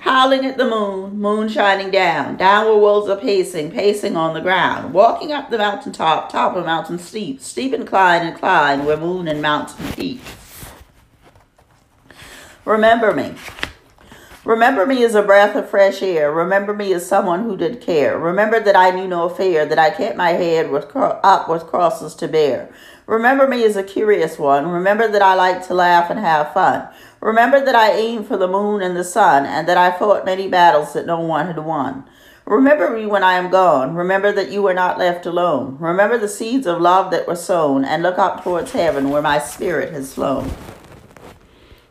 Howling 0.00 0.44
at 0.44 0.58
the 0.58 0.68
moon, 0.68 1.18
moon 1.18 1.48
shining 1.48 1.90
down. 1.90 2.36
Downward 2.36 2.76
wolves 2.76 3.08
are 3.08 3.16
pacing, 3.16 3.70
pacing 3.70 4.18
on 4.18 4.34
the 4.34 4.42
ground. 4.42 4.92
Walking 4.92 5.32
up 5.32 5.48
the 5.48 5.56
mountain 5.56 5.92
top, 5.92 6.30
top 6.30 6.54
of 6.54 6.66
mountain 6.66 6.98
steep, 6.98 7.40
steep 7.40 7.72
incline 7.72 8.26
and 8.26 8.36
climb 8.36 8.84
where 8.84 8.98
moon 8.98 9.28
and 9.28 9.40
mountain 9.40 9.90
peak. 9.94 10.20
Remember 12.66 13.14
me. 13.14 13.34
Remember 14.44 14.84
me 14.84 15.02
as 15.02 15.14
a 15.14 15.22
breath 15.22 15.56
of 15.56 15.70
fresh 15.70 16.02
air. 16.02 16.30
Remember 16.30 16.74
me 16.74 16.92
as 16.92 17.08
someone 17.08 17.44
who 17.44 17.56
did 17.56 17.80
care. 17.80 18.18
Remember 18.18 18.60
that 18.60 18.76
I 18.76 18.90
knew 18.90 19.08
no 19.08 19.30
fear, 19.30 19.64
that 19.64 19.78
I 19.78 19.88
kept 19.88 20.18
my 20.18 20.32
head 20.32 20.70
with 20.70 20.94
up 20.94 21.48
with 21.48 21.66
crosses 21.66 22.14
to 22.16 22.28
bear. 22.28 22.70
Remember 23.06 23.46
me 23.46 23.64
as 23.64 23.76
a 23.76 23.82
curious 23.82 24.38
one. 24.38 24.68
Remember 24.68 25.08
that 25.08 25.22
I 25.22 25.34
like 25.34 25.66
to 25.68 25.74
laugh 25.74 26.10
and 26.10 26.18
have 26.20 26.52
fun. 26.52 26.88
Remember 27.20 27.64
that 27.64 27.74
I 27.74 27.92
aimed 27.92 28.26
for 28.26 28.36
the 28.36 28.48
moon 28.48 28.82
and 28.82 28.96
the 28.96 29.04
sun, 29.04 29.46
and 29.46 29.66
that 29.68 29.76
I 29.76 29.96
fought 29.96 30.24
many 30.24 30.48
battles 30.48 30.92
that 30.92 31.06
no 31.06 31.20
one 31.20 31.46
had 31.46 31.58
won. 31.58 32.04
Remember 32.44 32.90
me 32.90 33.06
when 33.06 33.24
I 33.24 33.34
am 33.34 33.50
gone. 33.50 33.94
Remember 33.94 34.30
that 34.30 34.52
you 34.52 34.62
were 34.62 34.74
not 34.74 34.98
left 34.98 35.26
alone. 35.26 35.76
Remember 35.80 36.16
the 36.16 36.28
seeds 36.28 36.66
of 36.66 36.80
love 36.80 37.10
that 37.10 37.26
were 37.26 37.34
sown, 37.34 37.84
and 37.84 38.02
look 38.02 38.18
up 38.18 38.44
towards 38.44 38.72
heaven 38.72 39.10
where 39.10 39.22
my 39.22 39.38
spirit 39.38 39.92
has 39.92 40.14
flown. 40.14 40.52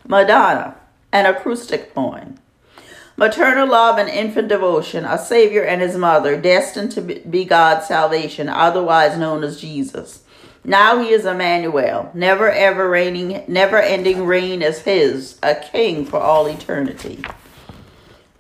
Madonna, 0.08 0.78
an 1.12 1.26
acrostic 1.26 1.94
poem. 1.94 2.36
Maternal 3.18 3.70
love 3.70 3.98
and 3.98 4.10
infant 4.10 4.50
devotion, 4.50 5.06
a 5.06 5.18
Savior 5.18 5.64
and 5.64 5.82
his 5.82 5.96
mother, 5.96 6.36
destined 6.36 6.92
to 6.92 7.02
be 7.02 7.46
God's 7.46 7.88
salvation, 7.88 8.50
otherwise 8.50 9.18
known 9.18 9.42
as 9.42 9.62
Jesus. 9.62 10.24
Now 10.66 11.00
he 11.02 11.12
is 11.12 11.26
Emmanuel, 11.26 12.12
never 12.14 12.52
ever 12.52 12.90
reigning, 12.90 13.46
never 13.48 13.80
ending 13.80 14.26
reign 14.26 14.62
is 14.62 14.80
his, 14.80 15.40
a 15.42 15.56
king 15.56 16.06
for 16.06 16.20
all 16.20 16.46
eternity. 16.48 17.24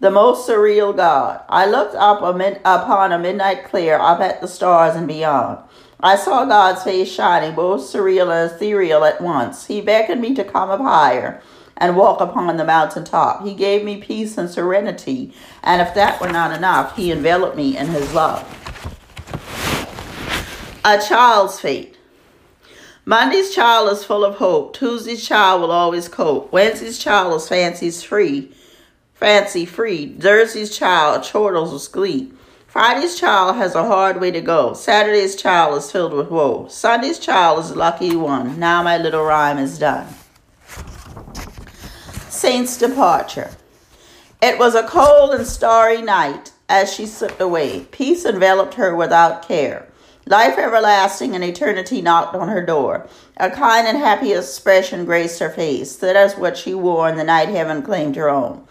The 0.02 0.12
most 0.12 0.48
surreal 0.48 0.94
God. 0.94 1.40
I 1.48 1.68
looked 1.68 1.96
up 1.96 2.22
upon 2.22 3.14
a 3.14 3.18
midnight 3.20 3.64
clear, 3.64 3.98
up 3.98 4.20
at 4.20 4.42
the 4.42 4.48
stars 4.48 4.98
and 4.98 5.08
beyond. 5.08 5.60
I 6.02 6.18
saw 6.18 6.44
God's 6.44 6.84
face 6.84 7.10
shining, 7.10 7.56
both 7.56 7.82
surreal 7.82 8.30
and 8.30 8.52
ethereal 8.52 9.06
at 9.06 9.22
once. 9.22 9.68
He 9.68 9.80
beckoned 9.80 10.20
me 10.20 10.36
to 10.36 10.44
come 10.44 10.70
up 10.70 10.82
higher 10.82 11.42
and 11.78 11.98
walk 11.98 12.22
upon 12.22 12.58
the 12.58 12.66
mountain 12.66 13.04
top. 13.04 13.44
He 13.44 13.54
gave 13.54 13.84
me 13.84 14.02
peace 14.02 14.38
and 14.38 14.50
serenity, 14.50 15.34
and 15.64 15.82
if 15.82 15.94
that 15.96 16.22
were 16.22 16.32
not 16.32 16.56
enough, 16.56 16.96
he 16.96 17.12
enveloped 17.12 17.58
me 17.58 17.78
in 17.78 17.88
his 17.88 18.14
love. 18.14 18.44
A 20.86 21.00
child's 21.00 21.60
fate. 21.60 21.98
Monday's 23.06 23.54
child 23.54 23.92
is 23.92 24.04
full 24.04 24.24
of 24.24 24.36
hope. 24.36 24.76
Tuesday's 24.76 25.28
child 25.28 25.62
will 25.62 25.72
always 25.72 26.08
cope. 26.08 26.52
Wednesday's 26.52 26.98
child 26.98 27.36
is 27.36 27.48
fancies 27.48 28.02
free, 28.02 28.52
fancy 29.14 29.66
free. 29.66 30.14
Thursday's 30.14 30.76
child 30.76 31.24
chortles 31.24 31.72
with 31.72 31.92
glee. 31.92 32.32
Friday's 32.68 33.20
child 33.20 33.56
has 33.56 33.74
a 33.74 33.86
hard 33.86 34.20
way 34.20 34.32
to 34.32 34.42
go. 34.42 34.74
Saturday's 34.74 35.36
child 35.36 35.78
is 35.78 35.92
filled 35.92 36.14
with 36.14 36.30
woe. 36.30 36.68
Sunday's 36.68 37.20
child 37.20 37.64
is 37.64 37.76
lucky 37.76 38.16
one. 38.16 38.60
Now 38.60 38.84
my 38.84 38.98
little 38.98 39.24
rhyme 39.24 39.58
is 39.58 39.80
done. 39.80 40.08
Saint's 42.46 42.78
departure. 42.78 43.50
It 44.40 44.60
was 44.60 44.76
a 44.76 44.88
cold 44.88 45.34
and 45.34 45.48
starry 45.48 46.04
night 46.04 46.52
as 46.70 46.94
she 46.94 47.08
slipped 47.08 47.42
away. 47.42 47.88
Peace 47.90 48.24
enveloped 48.24 48.76
her 48.76 48.96
without 48.96 49.48
care. 49.48 49.88
Life 50.28 50.60
everlasting 50.60 51.34
and 51.34 51.44
eternity 51.44 52.04
knocked 52.04 52.36
on 52.36 52.50
her 52.50 52.64
door. 52.64 53.08
A 53.38 53.50
kind 53.50 53.88
and 53.88 53.98
happy 53.98 54.32
expression 54.32 55.06
graced 55.06 55.40
her 55.40 55.50
face. 55.50 55.96
That 55.96 56.16
is 56.16 56.38
what 56.38 56.56
she 56.56 56.76
wore 56.76 57.10
in 57.10 57.18
the 57.18 57.24
night 57.24 57.50
heaven 57.50 57.82
claimed 57.82 58.16
her 58.16 58.30
own. 58.30 58.68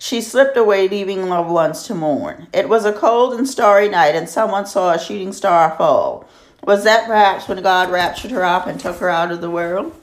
She 0.00 0.20
slipped 0.20 0.56
away, 0.56 0.88
leaving 0.88 1.28
loved 1.28 1.48
ones 1.48 1.84
to 1.84 1.94
mourn. 1.94 2.48
It 2.52 2.68
was 2.68 2.84
a 2.84 2.92
cold 2.92 3.34
and 3.34 3.48
starry 3.48 3.88
night, 3.88 4.16
and 4.16 4.28
someone 4.28 4.66
saw 4.66 4.94
a 4.94 4.98
shooting 4.98 5.32
star 5.32 5.76
fall. 5.76 6.28
Was 6.64 6.82
that 6.82 7.06
perhaps 7.06 7.46
when 7.46 7.62
God 7.62 7.88
raptured 7.88 8.32
her 8.32 8.42
up 8.42 8.66
and 8.66 8.80
took 8.80 8.96
her 8.96 9.08
out 9.08 9.30
of 9.30 9.40
the 9.40 9.48
world? 9.48 9.94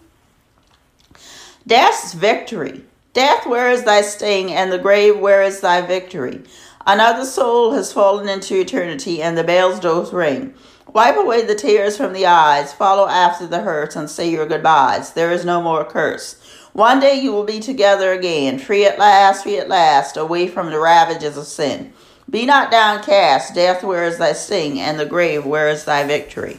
Death's 1.68 2.14
victory. 2.14 2.86
Death, 3.14 3.48
where 3.48 3.72
is 3.72 3.84
thy 3.84 4.02
sting? 4.02 4.52
And 4.52 4.72
the 4.72 4.78
grave, 4.78 5.18
where 5.18 5.42
is 5.42 5.62
thy 5.62 5.82
victory? 5.82 6.44
Another 6.86 7.26
soul 7.26 7.74
has 7.74 7.92
fallen 7.92 8.30
into 8.30 8.60
eternity, 8.60 9.22
and 9.22 9.38
the 9.38 9.44
bells 9.44 9.80
do 9.80 10.06
ring. 10.12 10.54
Wipe 10.94 11.18
away 11.18 11.44
the 11.44 11.56
tears 11.56 11.98
from 11.98 12.14
the 12.14 12.26
eyes, 12.26 12.74
follow 12.74 13.08
after 13.08 13.46
the 13.46 13.62
hurts, 13.62 13.96
and 13.96 14.10
say 14.10 14.30
your 14.30 14.46
goodbyes. 14.46 15.14
There 15.14 15.32
is 15.32 15.46
no 15.46 15.62
more 15.62 15.86
curse. 15.86 16.40
One 16.74 17.00
day 17.00 17.20
you 17.20 17.32
will 17.32 17.44
be 17.44 17.60
together 17.60 18.12
again, 18.12 18.60
free 18.60 18.86
at 18.86 19.00
last, 19.00 19.44
free 19.44 19.58
at 19.58 19.70
last, 19.70 20.16
away 20.16 20.48
from 20.48 20.70
the 20.70 20.80
ravages 20.80 21.36
of 21.36 21.46
sin. 21.46 21.94
Be 22.30 22.46
not 22.46 22.72
downcast, 22.72 23.56
death, 23.56 23.84
where 23.84 24.06
is 24.06 24.20
thy 24.20 24.34
sting, 24.34 24.80
and 24.80 25.00
the 25.00 25.06
grave, 25.06 25.46
where 25.46 25.68
is 25.68 25.86
thy 25.86 26.06
victory? 26.06 26.58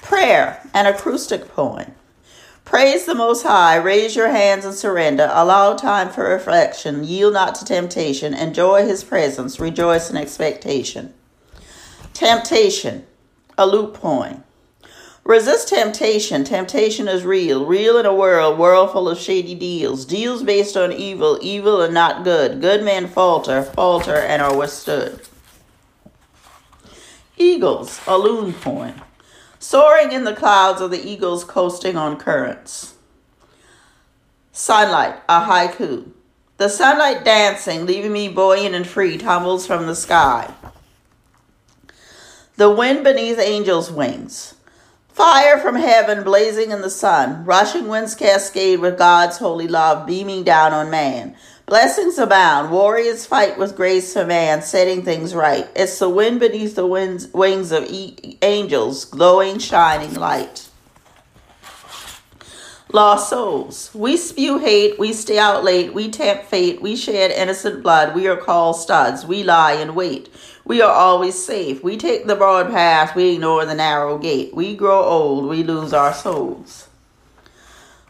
Prayer, 0.00 0.60
an 0.74 0.86
acrostic 0.86 1.48
poem. 1.48 1.92
Praise 2.70 3.04
the 3.04 3.16
Most 3.16 3.42
High, 3.42 3.74
raise 3.74 4.14
your 4.14 4.28
hands 4.28 4.64
and 4.64 4.72
surrender, 4.72 5.28
allow 5.32 5.74
time 5.74 6.08
for 6.08 6.22
reflection, 6.22 7.02
yield 7.02 7.34
not 7.34 7.56
to 7.56 7.64
temptation, 7.64 8.32
enjoy 8.32 8.86
His 8.86 9.02
presence, 9.02 9.58
rejoice 9.58 10.08
in 10.08 10.16
expectation. 10.16 11.12
Temptation, 12.14 13.04
a 13.58 13.66
loop 13.66 13.94
point. 13.94 14.44
Resist 15.24 15.66
temptation. 15.68 16.44
Temptation 16.44 17.08
is 17.08 17.24
real. 17.24 17.66
Real 17.66 17.98
in 17.98 18.06
a 18.06 18.14
world, 18.14 18.56
world 18.56 18.92
full 18.92 19.08
of 19.08 19.18
shady 19.18 19.56
deals. 19.56 20.04
Deals 20.04 20.44
based 20.44 20.76
on 20.76 20.92
evil, 20.92 21.40
evil 21.42 21.82
and 21.82 21.92
not 21.92 22.22
good. 22.22 22.60
Good 22.60 22.84
men 22.84 23.08
falter, 23.08 23.64
falter 23.64 24.14
and 24.14 24.40
are 24.40 24.56
withstood. 24.56 25.20
Eagles, 27.36 28.00
a 28.06 28.16
Lune 28.16 28.52
point. 28.52 28.96
Soaring 29.62 30.10
in 30.10 30.24
the 30.24 30.34
clouds 30.34 30.80
are 30.80 30.88
the 30.88 31.06
eagles 31.06 31.44
coasting 31.44 31.94
on 31.94 32.16
currents. 32.16 32.94
Sunlight, 34.52 35.16
a 35.28 35.42
haiku. 35.42 36.12
The 36.56 36.70
sunlight 36.70 37.24
dancing, 37.26 37.84
leaving 37.84 38.10
me 38.10 38.28
buoyant 38.28 38.74
and 38.74 38.86
free, 38.86 39.18
tumbles 39.18 39.66
from 39.66 39.86
the 39.86 39.94
sky. 39.94 40.52
The 42.56 42.70
wind 42.70 43.04
beneath 43.04 43.38
angels' 43.38 43.92
wings. 43.92 44.54
Fire 45.10 45.58
from 45.58 45.76
heaven 45.76 46.24
blazing 46.24 46.70
in 46.70 46.80
the 46.80 46.88
sun, 46.88 47.44
rushing 47.44 47.86
winds 47.86 48.14
cascade 48.14 48.80
with 48.80 48.96
God's 48.96 49.36
holy 49.36 49.68
love 49.68 50.06
beaming 50.06 50.42
down 50.42 50.72
on 50.72 50.88
man. 50.88 51.36
Blessings 51.70 52.18
abound, 52.18 52.72
warriors 52.72 53.26
fight 53.26 53.56
with 53.56 53.76
grace 53.76 54.12
for 54.12 54.26
man, 54.26 54.60
setting 54.60 55.04
things 55.04 55.36
right. 55.36 55.68
It's 55.76 56.00
the 56.00 56.08
wind 56.08 56.40
beneath 56.40 56.74
the 56.74 56.84
winds, 56.84 57.28
wings 57.28 57.70
of 57.70 57.84
e- 57.84 58.36
angels, 58.42 59.04
glowing, 59.04 59.60
shining 59.60 60.14
light. 60.14 60.68
Lost 62.92 63.30
souls. 63.30 63.92
We 63.94 64.16
spew 64.16 64.58
hate, 64.58 64.98
we 64.98 65.12
stay 65.12 65.38
out 65.38 65.62
late, 65.62 65.94
we 65.94 66.10
tempt 66.10 66.46
fate, 66.46 66.82
we 66.82 66.96
shed 66.96 67.30
innocent 67.30 67.84
blood, 67.84 68.16
we 68.16 68.26
are 68.26 68.36
called 68.36 68.74
studs, 68.74 69.24
we 69.24 69.44
lie 69.44 69.74
in 69.74 69.94
wait. 69.94 70.28
We 70.64 70.82
are 70.82 70.92
always 70.92 71.40
safe. 71.40 71.84
We 71.84 71.96
take 71.96 72.26
the 72.26 72.34
broad 72.34 72.70
path, 72.70 73.14
we 73.14 73.34
ignore 73.34 73.64
the 73.64 73.76
narrow 73.76 74.18
gate. 74.18 74.52
We 74.52 74.74
grow 74.74 75.04
old, 75.04 75.48
we 75.48 75.62
lose 75.62 75.92
our 75.92 76.14
souls. 76.14 76.88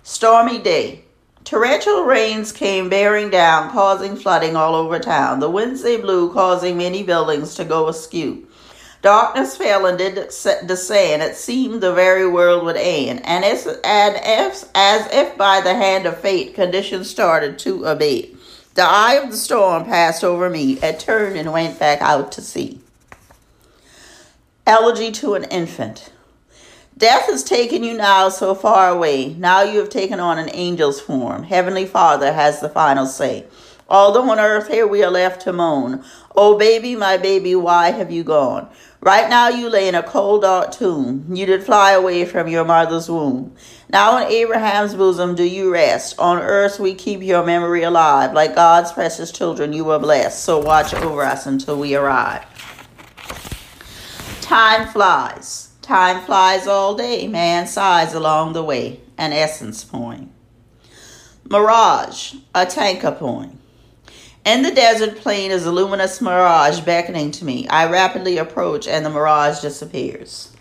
Stormy 0.02 0.58
day. 0.60 1.04
Torrential 1.50 2.04
rains 2.04 2.52
came 2.52 2.88
bearing 2.88 3.28
down, 3.28 3.72
causing 3.72 4.14
flooding 4.14 4.54
all 4.54 4.76
over 4.76 5.00
town. 5.00 5.40
The 5.40 5.50
winds 5.50 5.82
they 5.82 5.96
blew, 5.96 6.32
causing 6.32 6.78
many 6.78 7.02
buildings 7.02 7.56
to 7.56 7.64
go 7.64 7.88
askew. 7.88 8.46
Darkness 9.02 9.56
fell 9.56 9.84
and 9.84 9.98
did 9.98 10.14
descend. 10.14 11.22
It 11.22 11.34
seemed 11.34 11.80
the 11.80 11.92
very 11.92 12.28
world 12.28 12.64
would 12.66 12.76
end. 12.76 13.26
And 13.26 13.44
as, 13.44 13.66
and 13.66 14.14
if, 14.24 14.62
as 14.76 15.12
if 15.12 15.36
by 15.36 15.60
the 15.60 15.74
hand 15.74 16.06
of 16.06 16.20
fate, 16.20 16.54
conditions 16.54 17.10
started 17.10 17.58
to 17.58 17.84
abate. 17.84 18.38
The 18.74 18.84
eye 18.84 19.14
of 19.14 19.32
the 19.32 19.36
storm 19.36 19.86
passed 19.86 20.22
over 20.22 20.48
me. 20.48 20.74
It 20.74 21.00
turned 21.00 21.36
and 21.36 21.52
went 21.52 21.80
back 21.80 22.00
out 22.00 22.30
to 22.30 22.42
sea. 22.42 22.78
Elegy 24.68 25.10
to 25.10 25.34
an 25.34 25.42
infant. 25.46 26.12
Death 27.00 27.28
has 27.28 27.42
taken 27.42 27.82
you 27.82 27.96
now 27.96 28.28
so 28.28 28.54
far 28.54 28.90
away. 28.90 29.32
Now 29.32 29.62
you 29.62 29.78
have 29.78 29.88
taken 29.88 30.20
on 30.20 30.38
an 30.38 30.50
angel's 30.50 31.00
form. 31.00 31.44
Heavenly 31.44 31.86
Father 31.86 32.30
has 32.30 32.60
the 32.60 32.68
final 32.68 33.06
say. 33.06 33.46
Although 33.88 34.30
on 34.30 34.38
earth 34.38 34.68
here 34.68 34.86
we 34.86 35.02
are 35.02 35.10
left 35.10 35.40
to 35.42 35.52
moan. 35.54 36.04
Oh, 36.36 36.58
baby, 36.58 36.94
my 36.94 37.16
baby, 37.16 37.54
why 37.54 37.92
have 37.92 38.10
you 38.10 38.22
gone? 38.22 38.68
Right 39.00 39.30
now 39.30 39.48
you 39.48 39.70
lay 39.70 39.88
in 39.88 39.94
a 39.94 40.02
cold 40.02 40.42
dark 40.42 40.72
tomb. 40.72 41.24
You 41.34 41.46
did 41.46 41.64
fly 41.64 41.92
away 41.92 42.26
from 42.26 42.48
your 42.48 42.66
mother's 42.66 43.08
womb. 43.08 43.56
Now 43.88 44.18
in 44.18 44.30
Abraham's 44.30 44.94
bosom 44.94 45.34
do 45.34 45.44
you 45.44 45.72
rest. 45.72 46.18
On 46.18 46.36
earth 46.36 46.78
we 46.78 46.92
keep 46.94 47.22
your 47.22 47.46
memory 47.46 47.82
alive. 47.82 48.34
Like 48.34 48.54
God's 48.54 48.92
precious 48.92 49.32
children 49.32 49.72
you 49.72 49.86
were 49.86 49.98
blessed. 49.98 50.44
So 50.44 50.58
watch 50.58 50.92
over 50.92 51.22
us 51.22 51.46
until 51.46 51.80
we 51.80 51.94
arrive. 51.94 52.44
Time 54.42 54.86
flies. 54.86 55.69
Time 55.82 56.24
flies 56.24 56.66
all 56.66 56.94
day. 56.94 57.26
Man 57.26 57.66
sighs 57.66 58.14
along 58.14 58.52
the 58.52 58.62
way. 58.62 59.00
An 59.16 59.32
essence 59.32 59.84
point. 59.84 60.30
Mirage. 61.48 62.34
A 62.54 62.66
tanka 62.66 63.12
point. 63.12 63.58
In 64.44 64.62
the 64.62 64.70
desert 64.70 65.16
plain 65.16 65.50
is 65.50 65.66
a 65.66 65.72
luminous 65.72 66.20
mirage 66.20 66.80
beckoning 66.80 67.30
to 67.32 67.44
me. 67.44 67.68
I 67.68 67.90
rapidly 67.90 68.38
approach 68.38 68.88
and 68.88 69.04
the 69.04 69.10
mirage 69.10 69.60
disappears. 69.60 70.52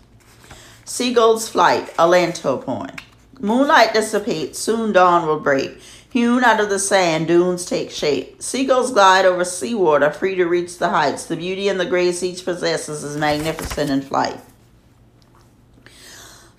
Seagull's 0.84 1.48
flight, 1.48 1.92
a 1.98 2.06
Lento 2.06 2.58
point. 2.58 3.00
Moonlight 3.38 3.94
dissipates, 3.94 4.58
soon 4.58 4.92
dawn 4.92 5.26
will 5.26 5.40
break. 5.40 5.80
Hewn 6.10 6.42
out 6.42 6.60
of 6.60 6.68
the 6.68 6.78
sand, 6.78 7.28
dunes 7.28 7.64
take 7.64 7.90
shape. 7.90 8.42
Seagulls 8.42 8.92
glide 8.92 9.24
over 9.24 9.44
seawater, 9.44 10.10
free 10.10 10.34
to 10.34 10.44
reach 10.44 10.76
the 10.78 10.88
heights. 10.88 11.24
The 11.26 11.36
beauty 11.36 11.68
and 11.68 11.78
the 11.78 11.86
grace 11.86 12.22
each 12.22 12.44
possesses 12.44 13.04
is 13.04 13.16
magnificent 13.16 13.88
in 13.88 14.02
flight. 14.02 14.40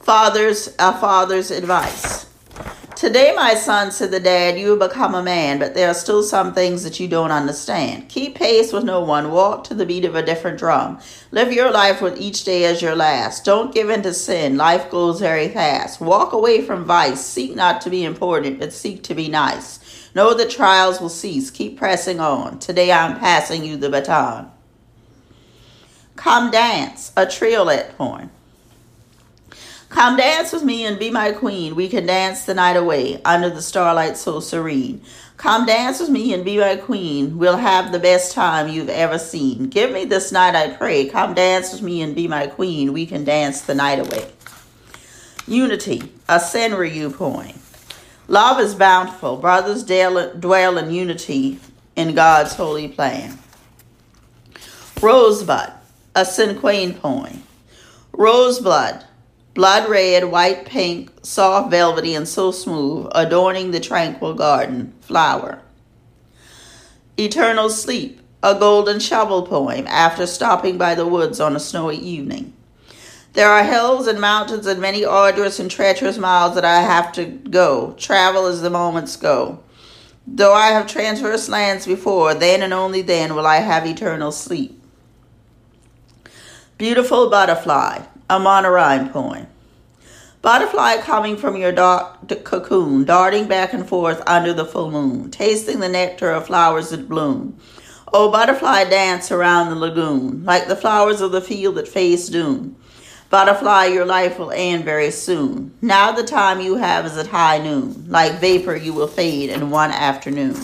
Father's, 0.02 0.76
a 0.80 0.98
father's 1.00 1.52
advice. 1.52 2.26
Today, 2.96 3.34
my 3.36 3.56
son, 3.56 3.92
said 3.92 4.12
the 4.12 4.20
dad, 4.20 4.60
you 4.60 4.72
have 4.72 4.80
become 4.80 5.16
a 5.16 5.24
man, 5.24 5.58
but 5.58 5.74
there 5.74 5.88
are 5.90 5.94
still 5.94 6.22
some 6.22 6.54
things 6.54 6.84
that 6.84 7.00
you 7.00 7.08
don't 7.08 7.32
understand. 7.32 8.10
Keep 8.10 8.36
pace 8.36 8.74
with 8.74 8.84
no 8.84 9.02
one. 9.02 9.32
Walk 9.32 9.64
to 9.66 9.74
the 9.74 9.86
beat 9.86 10.06
of 10.06 10.16
a 10.16 10.24
different 10.24 10.60
drum. 10.60 11.00
Live 11.32 11.54
your 11.54 11.72
life 11.72 12.02
with 12.02 12.20
each 12.20 12.44
day 12.44 12.66
as 12.66 12.82
your 12.82 12.96
last. 12.96 13.46
Don't 13.46 13.74
give 13.74 13.90
in 13.90 14.02
to 14.04 14.14
sin. 14.14 14.58
Life 14.58 14.92
goes 14.92 15.20
very 15.20 15.50
fast. 15.50 16.02
Walk 16.02 16.34
away 16.34 16.62
from 16.62 16.86
vice. 16.86 17.26
Seek 17.26 17.56
not 17.56 17.82
to 17.82 17.90
be 17.90 18.04
important, 18.04 18.60
but 18.60 18.74
seek 18.74 19.04
to 19.04 19.16
be 19.16 19.30
nice. 19.30 20.10
Know 20.14 20.34
that 20.34 20.50
trials 20.50 21.00
will 21.00 21.10
cease. 21.10 21.50
Keep 21.50 21.78
pressing 21.78 22.20
on. 22.20 22.60
Today, 22.60 22.92
I'm 22.92 23.20
passing 23.20 23.64
you 23.64 23.78
the 23.78 23.90
baton. 23.90 24.52
Come 26.16 26.52
dance, 26.52 27.12
a 27.16 27.26
triolet 27.26 27.94
horn. 27.94 28.30
Come 29.92 30.16
dance 30.16 30.54
with 30.54 30.64
me 30.64 30.86
and 30.86 30.98
be 30.98 31.12
my 31.12 31.34
queen. 31.34 31.76
We 31.76 31.90
can 31.90 32.06
dance 32.06 32.46
the 32.46 32.54
night 32.54 32.78
away 32.78 33.22
under 33.24 33.50
the 33.50 33.62
starlight 33.62 34.16
so 34.16 34.40
serene. 34.40 35.02
Come 35.36 35.66
dance 35.66 36.00
with 36.00 36.10
me 36.10 36.34
and 36.34 36.46
be 36.46 36.58
my 36.58 36.78
queen. 36.78 37.38
We'll 37.38 37.58
have 37.58 37.92
the 37.92 38.00
best 38.00 38.32
time 38.32 38.70
you've 38.70 38.90
ever 38.90 39.20
seen. 39.20 39.68
Give 39.68 39.92
me 39.92 40.06
this 40.06 40.32
night, 40.32 40.56
I 40.56 40.70
pray. 40.70 41.10
Come 41.10 41.34
dance 41.34 41.74
with 41.74 41.82
me 41.82 42.02
and 42.02 42.16
be 42.16 42.28
my 42.28 42.48
queen. 42.48 42.94
We 42.94 43.06
can 43.06 43.26
dance 43.26 43.62
the 43.62 43.76
night 43.76 44.00
away. 44.00 44.32
Unity, 45.46 46.12
a 46.30 46.38
Senryu 46.38 47.14
poem. 47.14 47.60
Love 48.30 48.62
is 48.62 48.74
bountiful. 48.74 49.38
Brothers 49.38 49.84
dwell 49.84 50.78
in 50.78 50.92
unity 50.92 51.60
in 51.98 52.16
God's 52.16 52.54
holy 52.54 52.88
plan. 52.88 53.38
Rosebud, 55.02 55.74
a 56.16 56.22
Cinquain 56.22 56.98
poem. 56.98 57.44
Rosebud, 58.14 59.04
blood 59.54 59.90
red, 59.90 60.26
white, 60.26 60.66
pink, 60.66 61.12
soft, 61.24 61.70
velvety, 61.72 62.16
and 62.16 62.28
so 62.28 62.52
smooth, 62.52 63.08
adorning 63.14 63.72
the 63.72 63.80
tranquil 63.80 64.34
garden. 64.34 64.94
Flower. 65.02 65.62
Eternal 67.18 67.70
Sleep, 67.70 68.22
a 68.42 68.56
golden 68.56 69.00
shovel 69.00 69.46
poem 69.46 69.86
after 69.88 70.26
stopping 70.26 70.78
by 70.78 70.96
the 70.96 71.06
woods 71.06 71.40
on 71.40 71.56
a 71.56 71.60
snowy 71.60 71.98
evening. 71.98 72.54
There 73.34 73.50
are 73.50 73.64
hills 73.64 74.08
and 74.08 74.20
mountains 74.20 74.66
and 74.68 74.82
many 74.82 75.06
arduous 75.06 75.60
and 75.60 75.72
treacherous 75.72 76.18
miles 76.18 76.56
that 76.56 76.66
I 76.66 76.82
have 76.82 77.14
to 77.14 77.26
go, 77.26 77.96
travel 77.98 78.46
as 78.46 78.62
the 78.62 78.70
moments 78.70 79.16
go. 79.16 79.64
Though 80.28 80.54
I 80.54 80.68
have 80.68 80.88
traversed 80.88 81.50
lands 81.50 81.86
before, 81.86 82.34
then 82.34 82.62
and 82.62 82.74
only 82.74 83.02
then 83.02 83.36
will 83.36 83.48
I 83.48 83.58
have 83.58 83.86
eternal 83.86 84.32
sleep. 84.32 84.82
Beautiful 86.78 87.30
Butterfly, 87.30 88.06
a 88.32 88.40
monoline 88.40 89.12
poem. 89.12 89.46
Butterfly 90.42 91.02
coming 91.02 91.36
from 91.36 91.58
your 91.58 91.74
dark 91.74 92.30
cocoon, 92.46 93.04
darting 93.04 93.50
back 93.50 93.74
and 93.74 93.86
forth 93.86 94.24
under 94.26 94.54
the 94.54 94.64
full 94.64 94.90
moon, 94.90 95.30
tasting 95.32 95.82
the 95.82 95.90
nectar 95.90 96.32
of 96.32 96.48
flowers 96.48 96.92
that 96.92 97.10
bloom. 97.10 97.60
Oh, 98.14 98.32
butterfly, 98.32 98.86
dance 98.86 99.34
around 99.34 99.70
the 99.70 99.76
lagoon, 99.76 100.46
like 100.46 100.70
the 100.70 100.78
flowers 100.78 101.20
of 101.20 101.34
the 101.34 101.42
field 101.42 101.76
that 101.76 101.90
face 101.90 102.30
doom. 102.30 102.78
Butterfly, 103.30 103.88
your 103.88 104.06
life 104.06 104.40
will 104.40 104.52
end 104.52 104.86
very 104.86 105.12
soon. 105.12 105.74
Now 105.82 106.14
the 106.14 106.24
time 106.24 106.62
you 106.62 106.78
have 106.78 107.06
is 107.06 107.18
at 107.18 107.28
high 107.28 107.58
noon. 107.58 108.06
Like 108.08 108.40
vapor, 108.40 108.78
you 108.78 108.94
will 108.94 109.08
fade 109.08 109.50
in 109.50 109.72
one 109.72 109.92
afternoon. 109.92 110.56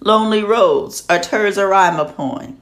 Lonely 0.00 0.42
Roads, 0.42 1.04
a 1.10 1.18
Terza 1.18 1.66
Rima 1.66 2.06
poem. 2.06 2.58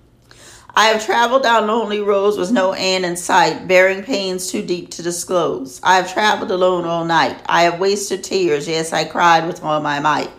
I 0.78 0.88
have 0.88 1.06
traveled 1.06 1.42
down 1.42 1.68
lonely 1.68 2.00
roads 2.00 2.36
with 2.36 2.52
no 2.52 2.72
end 2.72 3.06
in 3.06 3.16
sight, 3.16 3.66
bearing 3.66 4.02
pains 4.02 4.50
too 4.50 4.60
deep 4.60 4.90
to 4.90 5.02
disclose. 5.02 5.80
I 5.82 5.96
have 5.96 6.12
traveled 6.12 6.50
alone 6.50 6.84
all 6.84 7.06
night. 7.06 7.40
I 7.46 7.62
have 7.62 7.80
wasted 7.80 8.22
tears, 8.22 8.68
yes, 8.68 8.92
I 8.92 9.04
cried 9.04 9.46
with 9.46 9.64
all 9.64 9.80
my 9.80 10.00
might. 10.00 10.30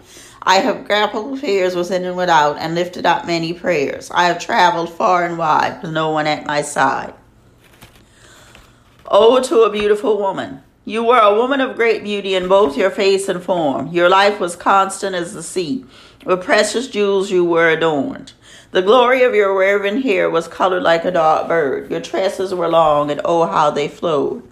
I 0.43 0.57
have 0.57 0.85
grappled 0.85 1.31
with 1.31 1.41
fears 1.41 1.75
within 1.75 2.05
and 2.05 2.15
without, 2.15 2.59
and 2.59 2.75
lifted 2.75 3.03
up 3.03 3.25
many 3.25 3.51
prayers. 3.51 4.11
I 4.13 4.25
have 4.25 4.37
traveled 4.37 4.93
far 4.93 5.25
and 5.25 5.39
wide 5.39 5.81
with 5.81 5.91
no 5.91 6.11
one 6.11 6.27
at 6.27 6.45
my 6.45 6.61
side. 6.61 7.15
Oh, 9.07 9.41
to 9.41 9.61
a 9.61 9.71
beautiful 9.71 10.19
woman. 10.19 10.61
You 10.85 11.03
were 11.03 11.17
a 11.17 11.33
woman 11.33 11.61
of 11.61 11.75
great 11.75 12.03
beauty 12.03 12.35
in 12.35 12.47
both 12.47 12.77
your 12.77 12.91
face 12.91 13.27
and 13.27 13.41
form. 13.41 13.87
Your 13.87 14.07
life 14.07 14.39
was 14.39 14.55
constant 14.55 15.15
as 15.15 15.33
the 15.33 15.41
sea. 15.41 15.83
With 16.23 16.43
precious 16.43 16.87
jewels 16.87 17.31
you 17.31 17.43
were 17.43 17.69
adorned. 17.69 18.33
The 18.71 18.81
glory 18.81 19.23
of 19.23 19.33
your 19.33 19.57
raven 19.57 20.01
hair 20.01 20.29
was 20.29 20.49
colored 20.49 20.83
like 20.83 21.05
a 21.05 21.11
dark 21.11 21.47
bird. 21.47 21.89
Your 21.89 22.01
tresses 22.01 22.53
were 22.53 22.67
long, 22.67 23.09
and 23.09 23.21
oh, 23.23 23.45
how 23.45 23.71
they 23.71 23.87
flowed. 23.87 24.43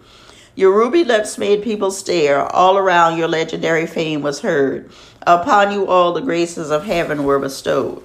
Your 0.56 0.74
ruby 0.74 1.04
lips 1.04 1.38
made 1.38 1.64
people 1.64 1.92
stare. 1.92 2.44
All 2.56 2.78
around 2.78 3.18
your 3.18 3.28
legendary 3.28 3.86
fame 3.86 4.22
was 4.22 4.40
heard. 4.40 4.90
Upon 5.28 5.74
you 5.74 5.88
all 5.88 6.14
the 6.14 6.22
graces 6.22 6.72
of 6.72 6.86
heaven 6.86 7.26
were 7.26 7.40
bestowed. 7.40 8.04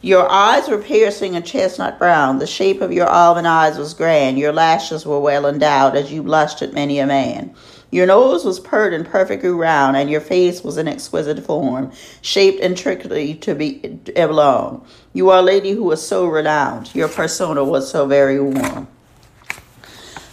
Your 0.00 0.30
eyes 0.30 0.68
were 0.68 0.78
piercing 0.78 1.34
and 1.34 1.44
chestnut 1.44 1.98
brown. 1.98 2.38
The 2.38 2.46
shape 2.46 2.80
of 2.80 2.92
your 2.92 3.08
almond 3.08 3.48
eyes 3.48 3.78
was 3.78 3.94
grand. 3.94 4.38
Your 4.38 4.52
lashes 4.52 5.04
were 5.04 5.18
well 5.18 5.44
endowed 5.44 5.96
as 5.96 6.12
you 6.12 6.22
blushed 6.22 6.62
at 6.62 6.72
many 6.72 7.00
a 7.00 7.06
man. 7.06 7.52
Your 7.90 8.06
nose 8.06 8.44
was 8.44 8.60
pert 8.60 8.92
and 8.92 9.06
perfectly 9.06 9.48
round, 9.48 9.96
and 9.96 10.10
your 10.10 10.20
face 10.20 10.62
was 10.62 10.76
an 10.76 10.88
exquisite 10.88 11.44
form, 11.44 11.90
shaped 12.20 12.60
intricately 12.60 13.34
to 13.36 13.54
be 13.54 13.78
belong. 14.14 14.86
You 15.14 15.30
are 15.30 15.38
a 15.38 15.42
lady 15.42 15.70
who 15.70 15.84
was 15.84 16.06
so 16.06 16.26
renowned. 16.26 16.94
Your 16.94 17.08
persona 17.08 17.64
was 17.64 17.90
so 17.90 18.06
very 18.06 18.40
warm. 18.40 18.88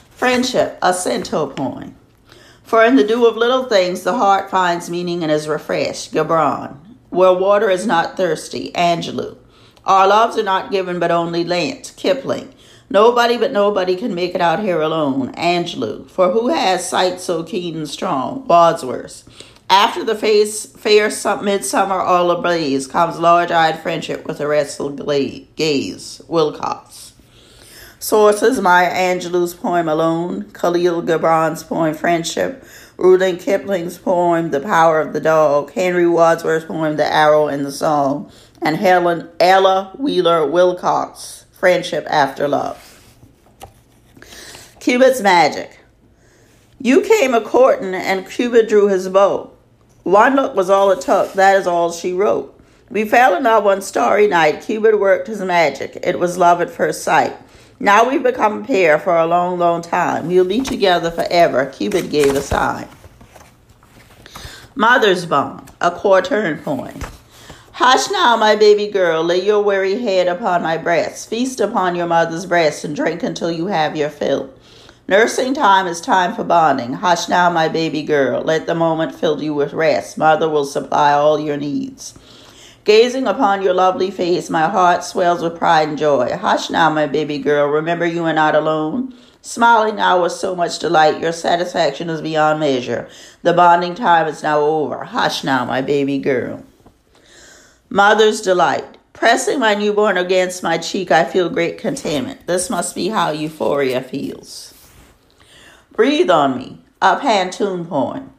Friendship, 0.10 0.78
a 0.82 0.94
cento 0.94 1.48
point. 1.48 1.96
For 2.64 2.84
in 2.84 2.96
the 2.96 3.04
dew 3.04 3.28
of 3.28 3.38
little 3.38 3.66
things 3.66 4.02
the 4.02 4.18
heart 4.18 4.50
finds 4.50 4.90
meaning 4.90 5.22
and 5.22 5.32
is 5.32 5.48
refreshed. 5.48 6.14
Gibran. 6.14 6.78
Where 7.10 7.32
water 7.32 7.70
is 7.70 7.86
not 7.86 8.18
thirsty. 8.18 8.72
Angelou. 8.74 9.38
Our 9.86 10.08
loves 10.08 10.38
are 10.38 10.44
not 10.44 10.72
given 10.72 10.98
but 10.98 11.12
only 11.12 11.44
lent. 11.44 11.94
Kipling. 11.96 12.55
Nobody 12.90 13.38
but 13.38 13.52
nobody 13.52 13.96
can 13.96 14.14
make 14.14 14.36
it 14.36 14.42
out 14.42 14.60
here 14.60 14.82
alone. 14.82 15.34
Angelou. 15.34 16.10
For 16.10 16.32
who 16.32 16.50
has 16.50 16.88
sight 16.88 17.20
so 17.20 17.44
keen 17.44 17.76
and 17.76 17.90
strong? 17.90 18.48
Wordsworth. 18.48 19.24
After 19.70 20.04
the 20.04 20.16
face, 20.16 20.68
fair 20.68 21.10
midsummer 21.42 22.00
all 22.00 22.30
ablaze 22.30 22.86
comes 22.86 23.18
large-eyed 23.18 23.80
friendship 23.80 24.26
with 24.28 24.40
a 24.40 24.48
restful 24.48 24.92
gaze. 25.56 26.22
Wilcox. 26.28 27.14
Sources 27.98 28.62
Maya 28.62 28.94
Angelou's 28.94 29.56
poem 29.56 29.90
Alone, 29.90 30.52
Khalil 30.52 31.02
Gibran's 31.02 31.64
poem 31.64 31.96
Friendship, 31.96 32.64
Rudyard 32.98 33.40
Kipling's 33.40 33.98
poem 33.98 34.52
The 34.52 34.60
Power 34.60 35.02
of 35.02 35.14
the 35.14 35.20
Dog, 35.20 35.72
Henry 35.72 36.08
Wadsworth's 36.08 36.66
poem 36.66 36.98
The 36.98 37.12
Arrow 37.12 37.48
and 37.48 37.66
the 37.66 37.72
Song, 37.72 38.32
and 38.62 38.78
Helen 38.78 39.28
Ella 39.40 39.96
Wheeler 39.98 40.46
Wilcox, 40.46 41.45
Friendship 41.58 42.06
After 42.10 42.48
Love. 42.48 42.92
Cupid's 44.80 45.22
Magic. 45.22 45.80
You 46.80 47.02
came 47.02 47.34
a 47.34 47.42
courting, 47.42 47.96
and 47.96 48.30
Cupid 48.30 48.68
drew 48.68 48.88
his 48.88 49.08
bow. 49.10 49.52
One 50.04 50.36
look 50.36 50.56
was 50.56 50.70
all 50.70 50.92
it 50.92 51.02
took, 51.02 51.34
that 51.34 51.56
is 51.56 51.66
all 51.66 51.92
she 51.92 52.14
wrote. 52.14 52.52
We 52.90 53.06
fell 53.06 53.36
in 53.36 53.44
love 53.44 53.64
one 53.64 53.82
starry 53.82 54.28
night. 54.28 54.62
Cupid 54.62 55.00
worked 55.00 55.28
his 55.28 55.42
magic. 55.42 55.98
It 56.04 56.20
was 56.20 56.38
love 56.38 56.62
at 56.62 56.70
first 56.70 57.02
sight. 57.04 57.36
Now 57.80 58.08
we've 58.08 58.22
become 58.22 58.62
a 58.62 58.68
pair 58.68 59.00
for 59.00 59.18
a 59.18 59.26
long, 59.26 59.58
long 59.58 59.82
time. 59.82 60.28
We'll 60.28 60.46
be 60.46 60.62
together 60.62 61.10
forever. 61.10 61.66
Cupid 61.66 62.12
gave 62.12 62.36
a 62.36 62.42
sign. 62.42 62.88
Mother's 64.76 65.26
Bone, 65.26 65.66
a 65.82 65.90
quatrain 65.90 66.60
poem. 66.60 67.00
Hush 67.78 68.10
now, 68.10 68.38
my 68.38 68.56
baby 68.56 68.88
girl, 68.88 69.22
lay 69.22 69.44
your 69.46 69.62
weary 69.62 70.02
head 70.02 70.30
upon 70.30 70.64
my 70.64 70.78
breast. 70.78 71.30
Feast 71.30 71.60
upon 71.60 71.94
your 71.94 72.08
mother's 72.08 72.46
breast 72.46 72.86
and 72.86 72.96
drink 72.96 73.22
until 73.22 73.52
you 73.52 73.68
have 73.68 73.98
your 73.98 74.10
fill. 74.10 74.54
Nursing 75.10 75.54
time 75.54 75.86
is 75.86 76.00
time 76.00 76.34
for 76.34 76.46
bonding. 76.46 76.94
Hush 76.94 77.28
now, 77.28 77.50
my 77.50 77.68
baby 77.68 78.02
girl, 78.02 78.42
let 78.42 78.66
the 78.66 78.76
moment 78.76 79.14
fill 79.14 79.44
you 79.44 79.54
with 79.54 79.74
rest. 79.74 80.18
Mother 80.18 80.48
will 80.48 80.64
supply 80.64 81.12
all 81.12 81.38
your 81.38 81.58
needs. 81.58 82.18
Gazing 82.86 83.28
upon 83.28 83.62
your 83.62 83.74
lovely 83.74 84.10
face, 84.10 84.50
my 84.50 84.70
heart 84.70 85.04
swells 85.04 85.44
with 85.44 85.58
pride 85.58 85.90
and 85.90 85.98
joy. 85.98 86.34
Hush 86.38 86.70
now, 86.70 86.90
my 86.90 87.08
baby 87.08 87.40
girl, 87.40 87.68
remember 87.68 88.06
you 88.06 88.24
are 88.24 88.32
not 88.32 88.56
alone. 88.56 89.14
Smiling 89.42 89.98
now 89.98 90.24
with 90.24 90.32
so 90.32 90.56
much 90.56 90.80
delight, 90.80 91.20
your 91.20 91.34
satisfaction 91.34 92.10
is 92.10 92.22
beyond 92.22 92.62
measure. 92.62 93.10
The 93.42 93.52
bonding 93.52 93.96
time 93.96 94.28
is 94.28 94.44
now 94.44 94.62
over. 94.62 95.04
Hush 95.04 95.44
now, 95.44 95.66
my 95.66 95.82
baby 95.82 96.20
girl. 96.20 96.64
Mother's 97.90 98.42
delight. 98.42 98.98
Pressing 99.14 99.60
my 99.60 99.76
newborn 99.76 100.18
against 100.18 100.64
my 100.64 100.78
cheek, 100.78 101.12
I 101.12 101.24
feel 101.24 101.50
great 101.50 101.78
contentment. 101.78 102.48
This 102.48 102.70
must 102.70 102.96
be 102.96 103.10
how 103.10 103.32
euphoria 103.32 104.02
feels. 104.02 104.74
Breathe 105.94 106.30
on 106.30 106.58
me, 106.58 106.80
a 107.02 107.16
pantoum 107.18 107.88
poem. 107.88 108.32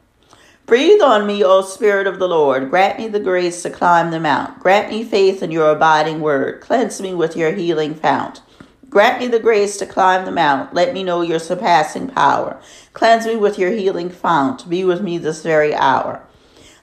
Breathe 0.67 1.01
on 1.01 1.25
me, 1.25 1.45
O 1.45 1.61
Spirit 1.61 2.07
of 2.07 2.19
the 2.19 2.27
Lord. 2.27 2.69
Grant 2.69 2.99
me 2.99 3.07
the 3.07 3.21
grace 3.21 3.63
to 3.63 3.69
climb 3.69 4.11
the 4.11 4.19
mount. 4.19 4.59
Grant 4.59 4.91
me 4.91 5.05
faith 5.05 5.41
in 5.41 5.49
your 5.49 5.71
abiding 5.71 6.19
word. 6.19 6.59
Cleanse 6.59 6.99
me 6.99 7.13
with 7.13 7.37
your 7.37 7.53
healing 7.53 7.95
fount. 7.95 8.41
Grant 8.89 9.19
me 9.19 9.27
the 9.27 9.39
grace 9.39 9.77
to 9.77 9.85
climb 9.85 10.25
the 10.25 10.31
mount. 10.31 10.73
Let 10.73 10.93
me 10.93 11.03
know 11.03 11.21
your 11.21 11.39
surpassing 11.39 12.09
power. 12.09 12.59
Cleanse 12.91 13.25
me 13.25 13.37
with 13.37 13.57
your 13.57 13.71
healing 13.71 14.09
fount. 14.09 14.69
Be 14.69 14.83
with 14.83 15.01
me 15.01 15.17
this 15.17 15.41
very 15.41 15.73
hour. 15.73 16.26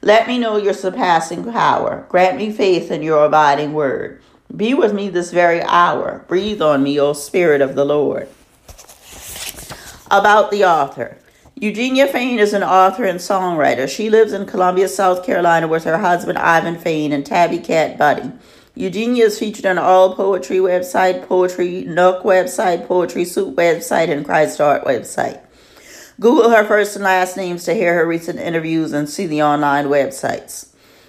Let 0.05 0.29
me 0.29 0.37
know 0.39 0.59
your 0.59 0.75
surpassing 0.75 1.51
power. 1.51 2.05
Grant 2.11 2.37
me 2.37 2.53
faith 2.53 2.91
in 2.91 3.03
your 3.03 3.25
abiding 3.25 3.73
word. 3.73 4.21
Be 4.55 4.75
with 4.75 4.93
me 4.93 5.09
this 5.09 5.31
very 5.31 5.63
hour. 5.63 6.27
Breathe 6.29 6.61
on 6.61 6.83
me, 6.83 7.01
O 7.01 7.15
Spirit 7.15 7.63
of 7.63 7.75
the 7.75 7.87
Lord. 7.87 8.29
About 10.11 10.51
the 10.51 10.63
author. 10.63 11.17
Eugenia 11.55 12.07
Fain 12.07 12.39
is 12.39 12.53
an 12.53 12.63
author 12.63 13.05
and 13.05 13.19
songwriter. 13.19 13.89
She 13.89 14.11
lives 14.11 14.35
in 14.35 14.45
Columbia, 14.45 14.89
South 14.89 15.25
Carolina 15.25 15.69
with 15.69 15.85
her 15.85 15.97
husband 15.97 16.37
Ivan 16.37 16.79
Fain 16.79 17.11
and 17.11 17.25
tabby 17.25 17.57
cat 17.57 17.97
Buddy. 17.97 18.31
Eugenia 18.75 19.25
is 19.25 19.39
featured 19.39 19.65
on 19.65 19.79
All 19.79 20.15
Poetry 20.15 20.59
website, 20.59 21.27
Poetry 21.27 21.85
Nook 21.85 22.25
website, 22.25 22.87
Poetry 22.87 23.25
Soup 23.25 23.57
website, 23.57 24.11
and 24.11 24.23
Christ 24.23 24.61
Art 24.61 24.85
website. 24.85 25.41
Google 26.21 26.51
her 26.51 26.65
first 26.65 26.95
and 26.95 27.05
last 27.05 27.37
names 27.37 27.65
to 27.65 27.75
hear 27.75 27.95
her 27.95 28.07
recent 28.07 28.39
interviews 28.39 28.93
and 28.93 29.09
see 29.09 29.27
the 29.27 29.43
online 29.43 29.87
websites. 29.87 30.69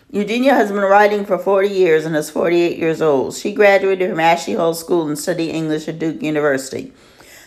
Eugenia 0.09 0.53
has 0.53 0.71
been 0.71 0.81
writing 0.81 1.25
for 1.25 1.37
40 1.37 1.67
years 1.67 2.05
and 2.05 2.15
is 2.15 2.29
48 2.29 2.77
years 2.77 3.01
old. 3.01 3.35
She 3.35 3.53
graduated 3.53 4.09
from 4.09 4.19
Ashley 4.19 4.55
Hall 4.55 4.73
School 4.73 5.07
and 5.07 5.17
studied 5.17 5.51
English 5.51 5.87
at 5.87 5.99
Duke 5.99 6.23
University. 6.23 6.91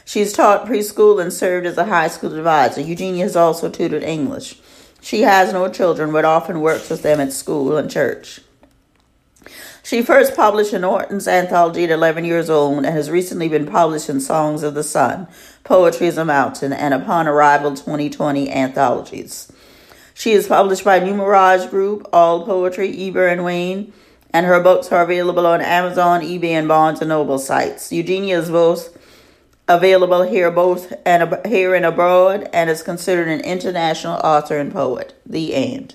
She's 0.05 0.33
taught 0.33 0.67
preschool 0.67 1.21
and 1.21 1.33
served 1.33 1.67
as 1.67 1.77
a 1.77 1.87
high 1.87 2.09
school 2.09 2.37
advisor. 2.37 2.81
Eugenia 2.81 3.25
has 3.25 3.37
also 3.37 3.69
tutored 3.69 4.05
English. 4.05 4.61
She 5.01 5.23
has 5.23 5.53
no 5.53 5.69
children 5.69 6.13
but 6.13 6.25
often 6.25 6.61
works 6.61 6.91
with 6.91 7.03
them 7.03 7.21
at 7.21 7.33
school 7.33 7.77
and 7.77 7.91
church. 7.91 8.41
She 9.83 10.03
first 10.03 10.37
published 10.37 10.75
in 10.75 10.85
Orton's 10.85 11.29
anthology 11.29 11.85
at 11.85 11.91
11 11.91 12.25
years 12.25 12.51
old 12.51 12.79
and 12.79 12.87
has 12.87 13.11
recently 13.11 13.49
been 13.49 13.67
published 13.67 14.11
in 14.11 14.21
Songs 14.21 14.63
of 14.63 14.75
the 14.75 14.83
Sun, 14.83 15.29
Poetry 15.65 16.07
is 16.07 16.19
a 16.19 16.25
Mountain, 16.25 16.73
and 16.73 16.95
Upon 16.95 17.27
Arrival 17.29 17.75
2020 17.75 18.51
anthologies. 18.51 19.51
She 20.15 20.33
is 20.33 20.49
published 20.49 20.85
by 20.85 20.99
New 20.99 21.15
Mirage 21.15 21.67
Group, 21.67 22.09
All 22.13 22.45
Poetry, 22.45 22.91
Eber 23.07 23.29
and 23.29 23.45
Wein, 23.45 23.93
and 24.33 24.47
her 24.47 24.61
books 24.61 24.91
are 24.93 25.03
available 25.03 25.47
on 25.47 25.61
Amazon, 25.61 26.23
eBay, 26.23 26.51
and 26.51 26.69
Barnes 26.69 27.01
& 27.01 27.03
Noble 27.03 27.39
sites. 27.39 27.93
Eugenia 27.93 28.39
is 28.39 28.51
both 28.51 28.97
available 29.69 30.23
here 30.23 30.51
both 30.51 30.93
and 31.05 31.39
here 31.47 31.75
and 31.75 31.85
abroad 31.85 32.49
and 32.53 32.71
is 32.71 32.83
considered 32.83 33.29
an 33.29 33.41
international 33.41 34.19
author 34.25 34.59
and 34.59 34.73
poet. 34.73 35.15
The 35.25 35.55
end. 35.55 35.95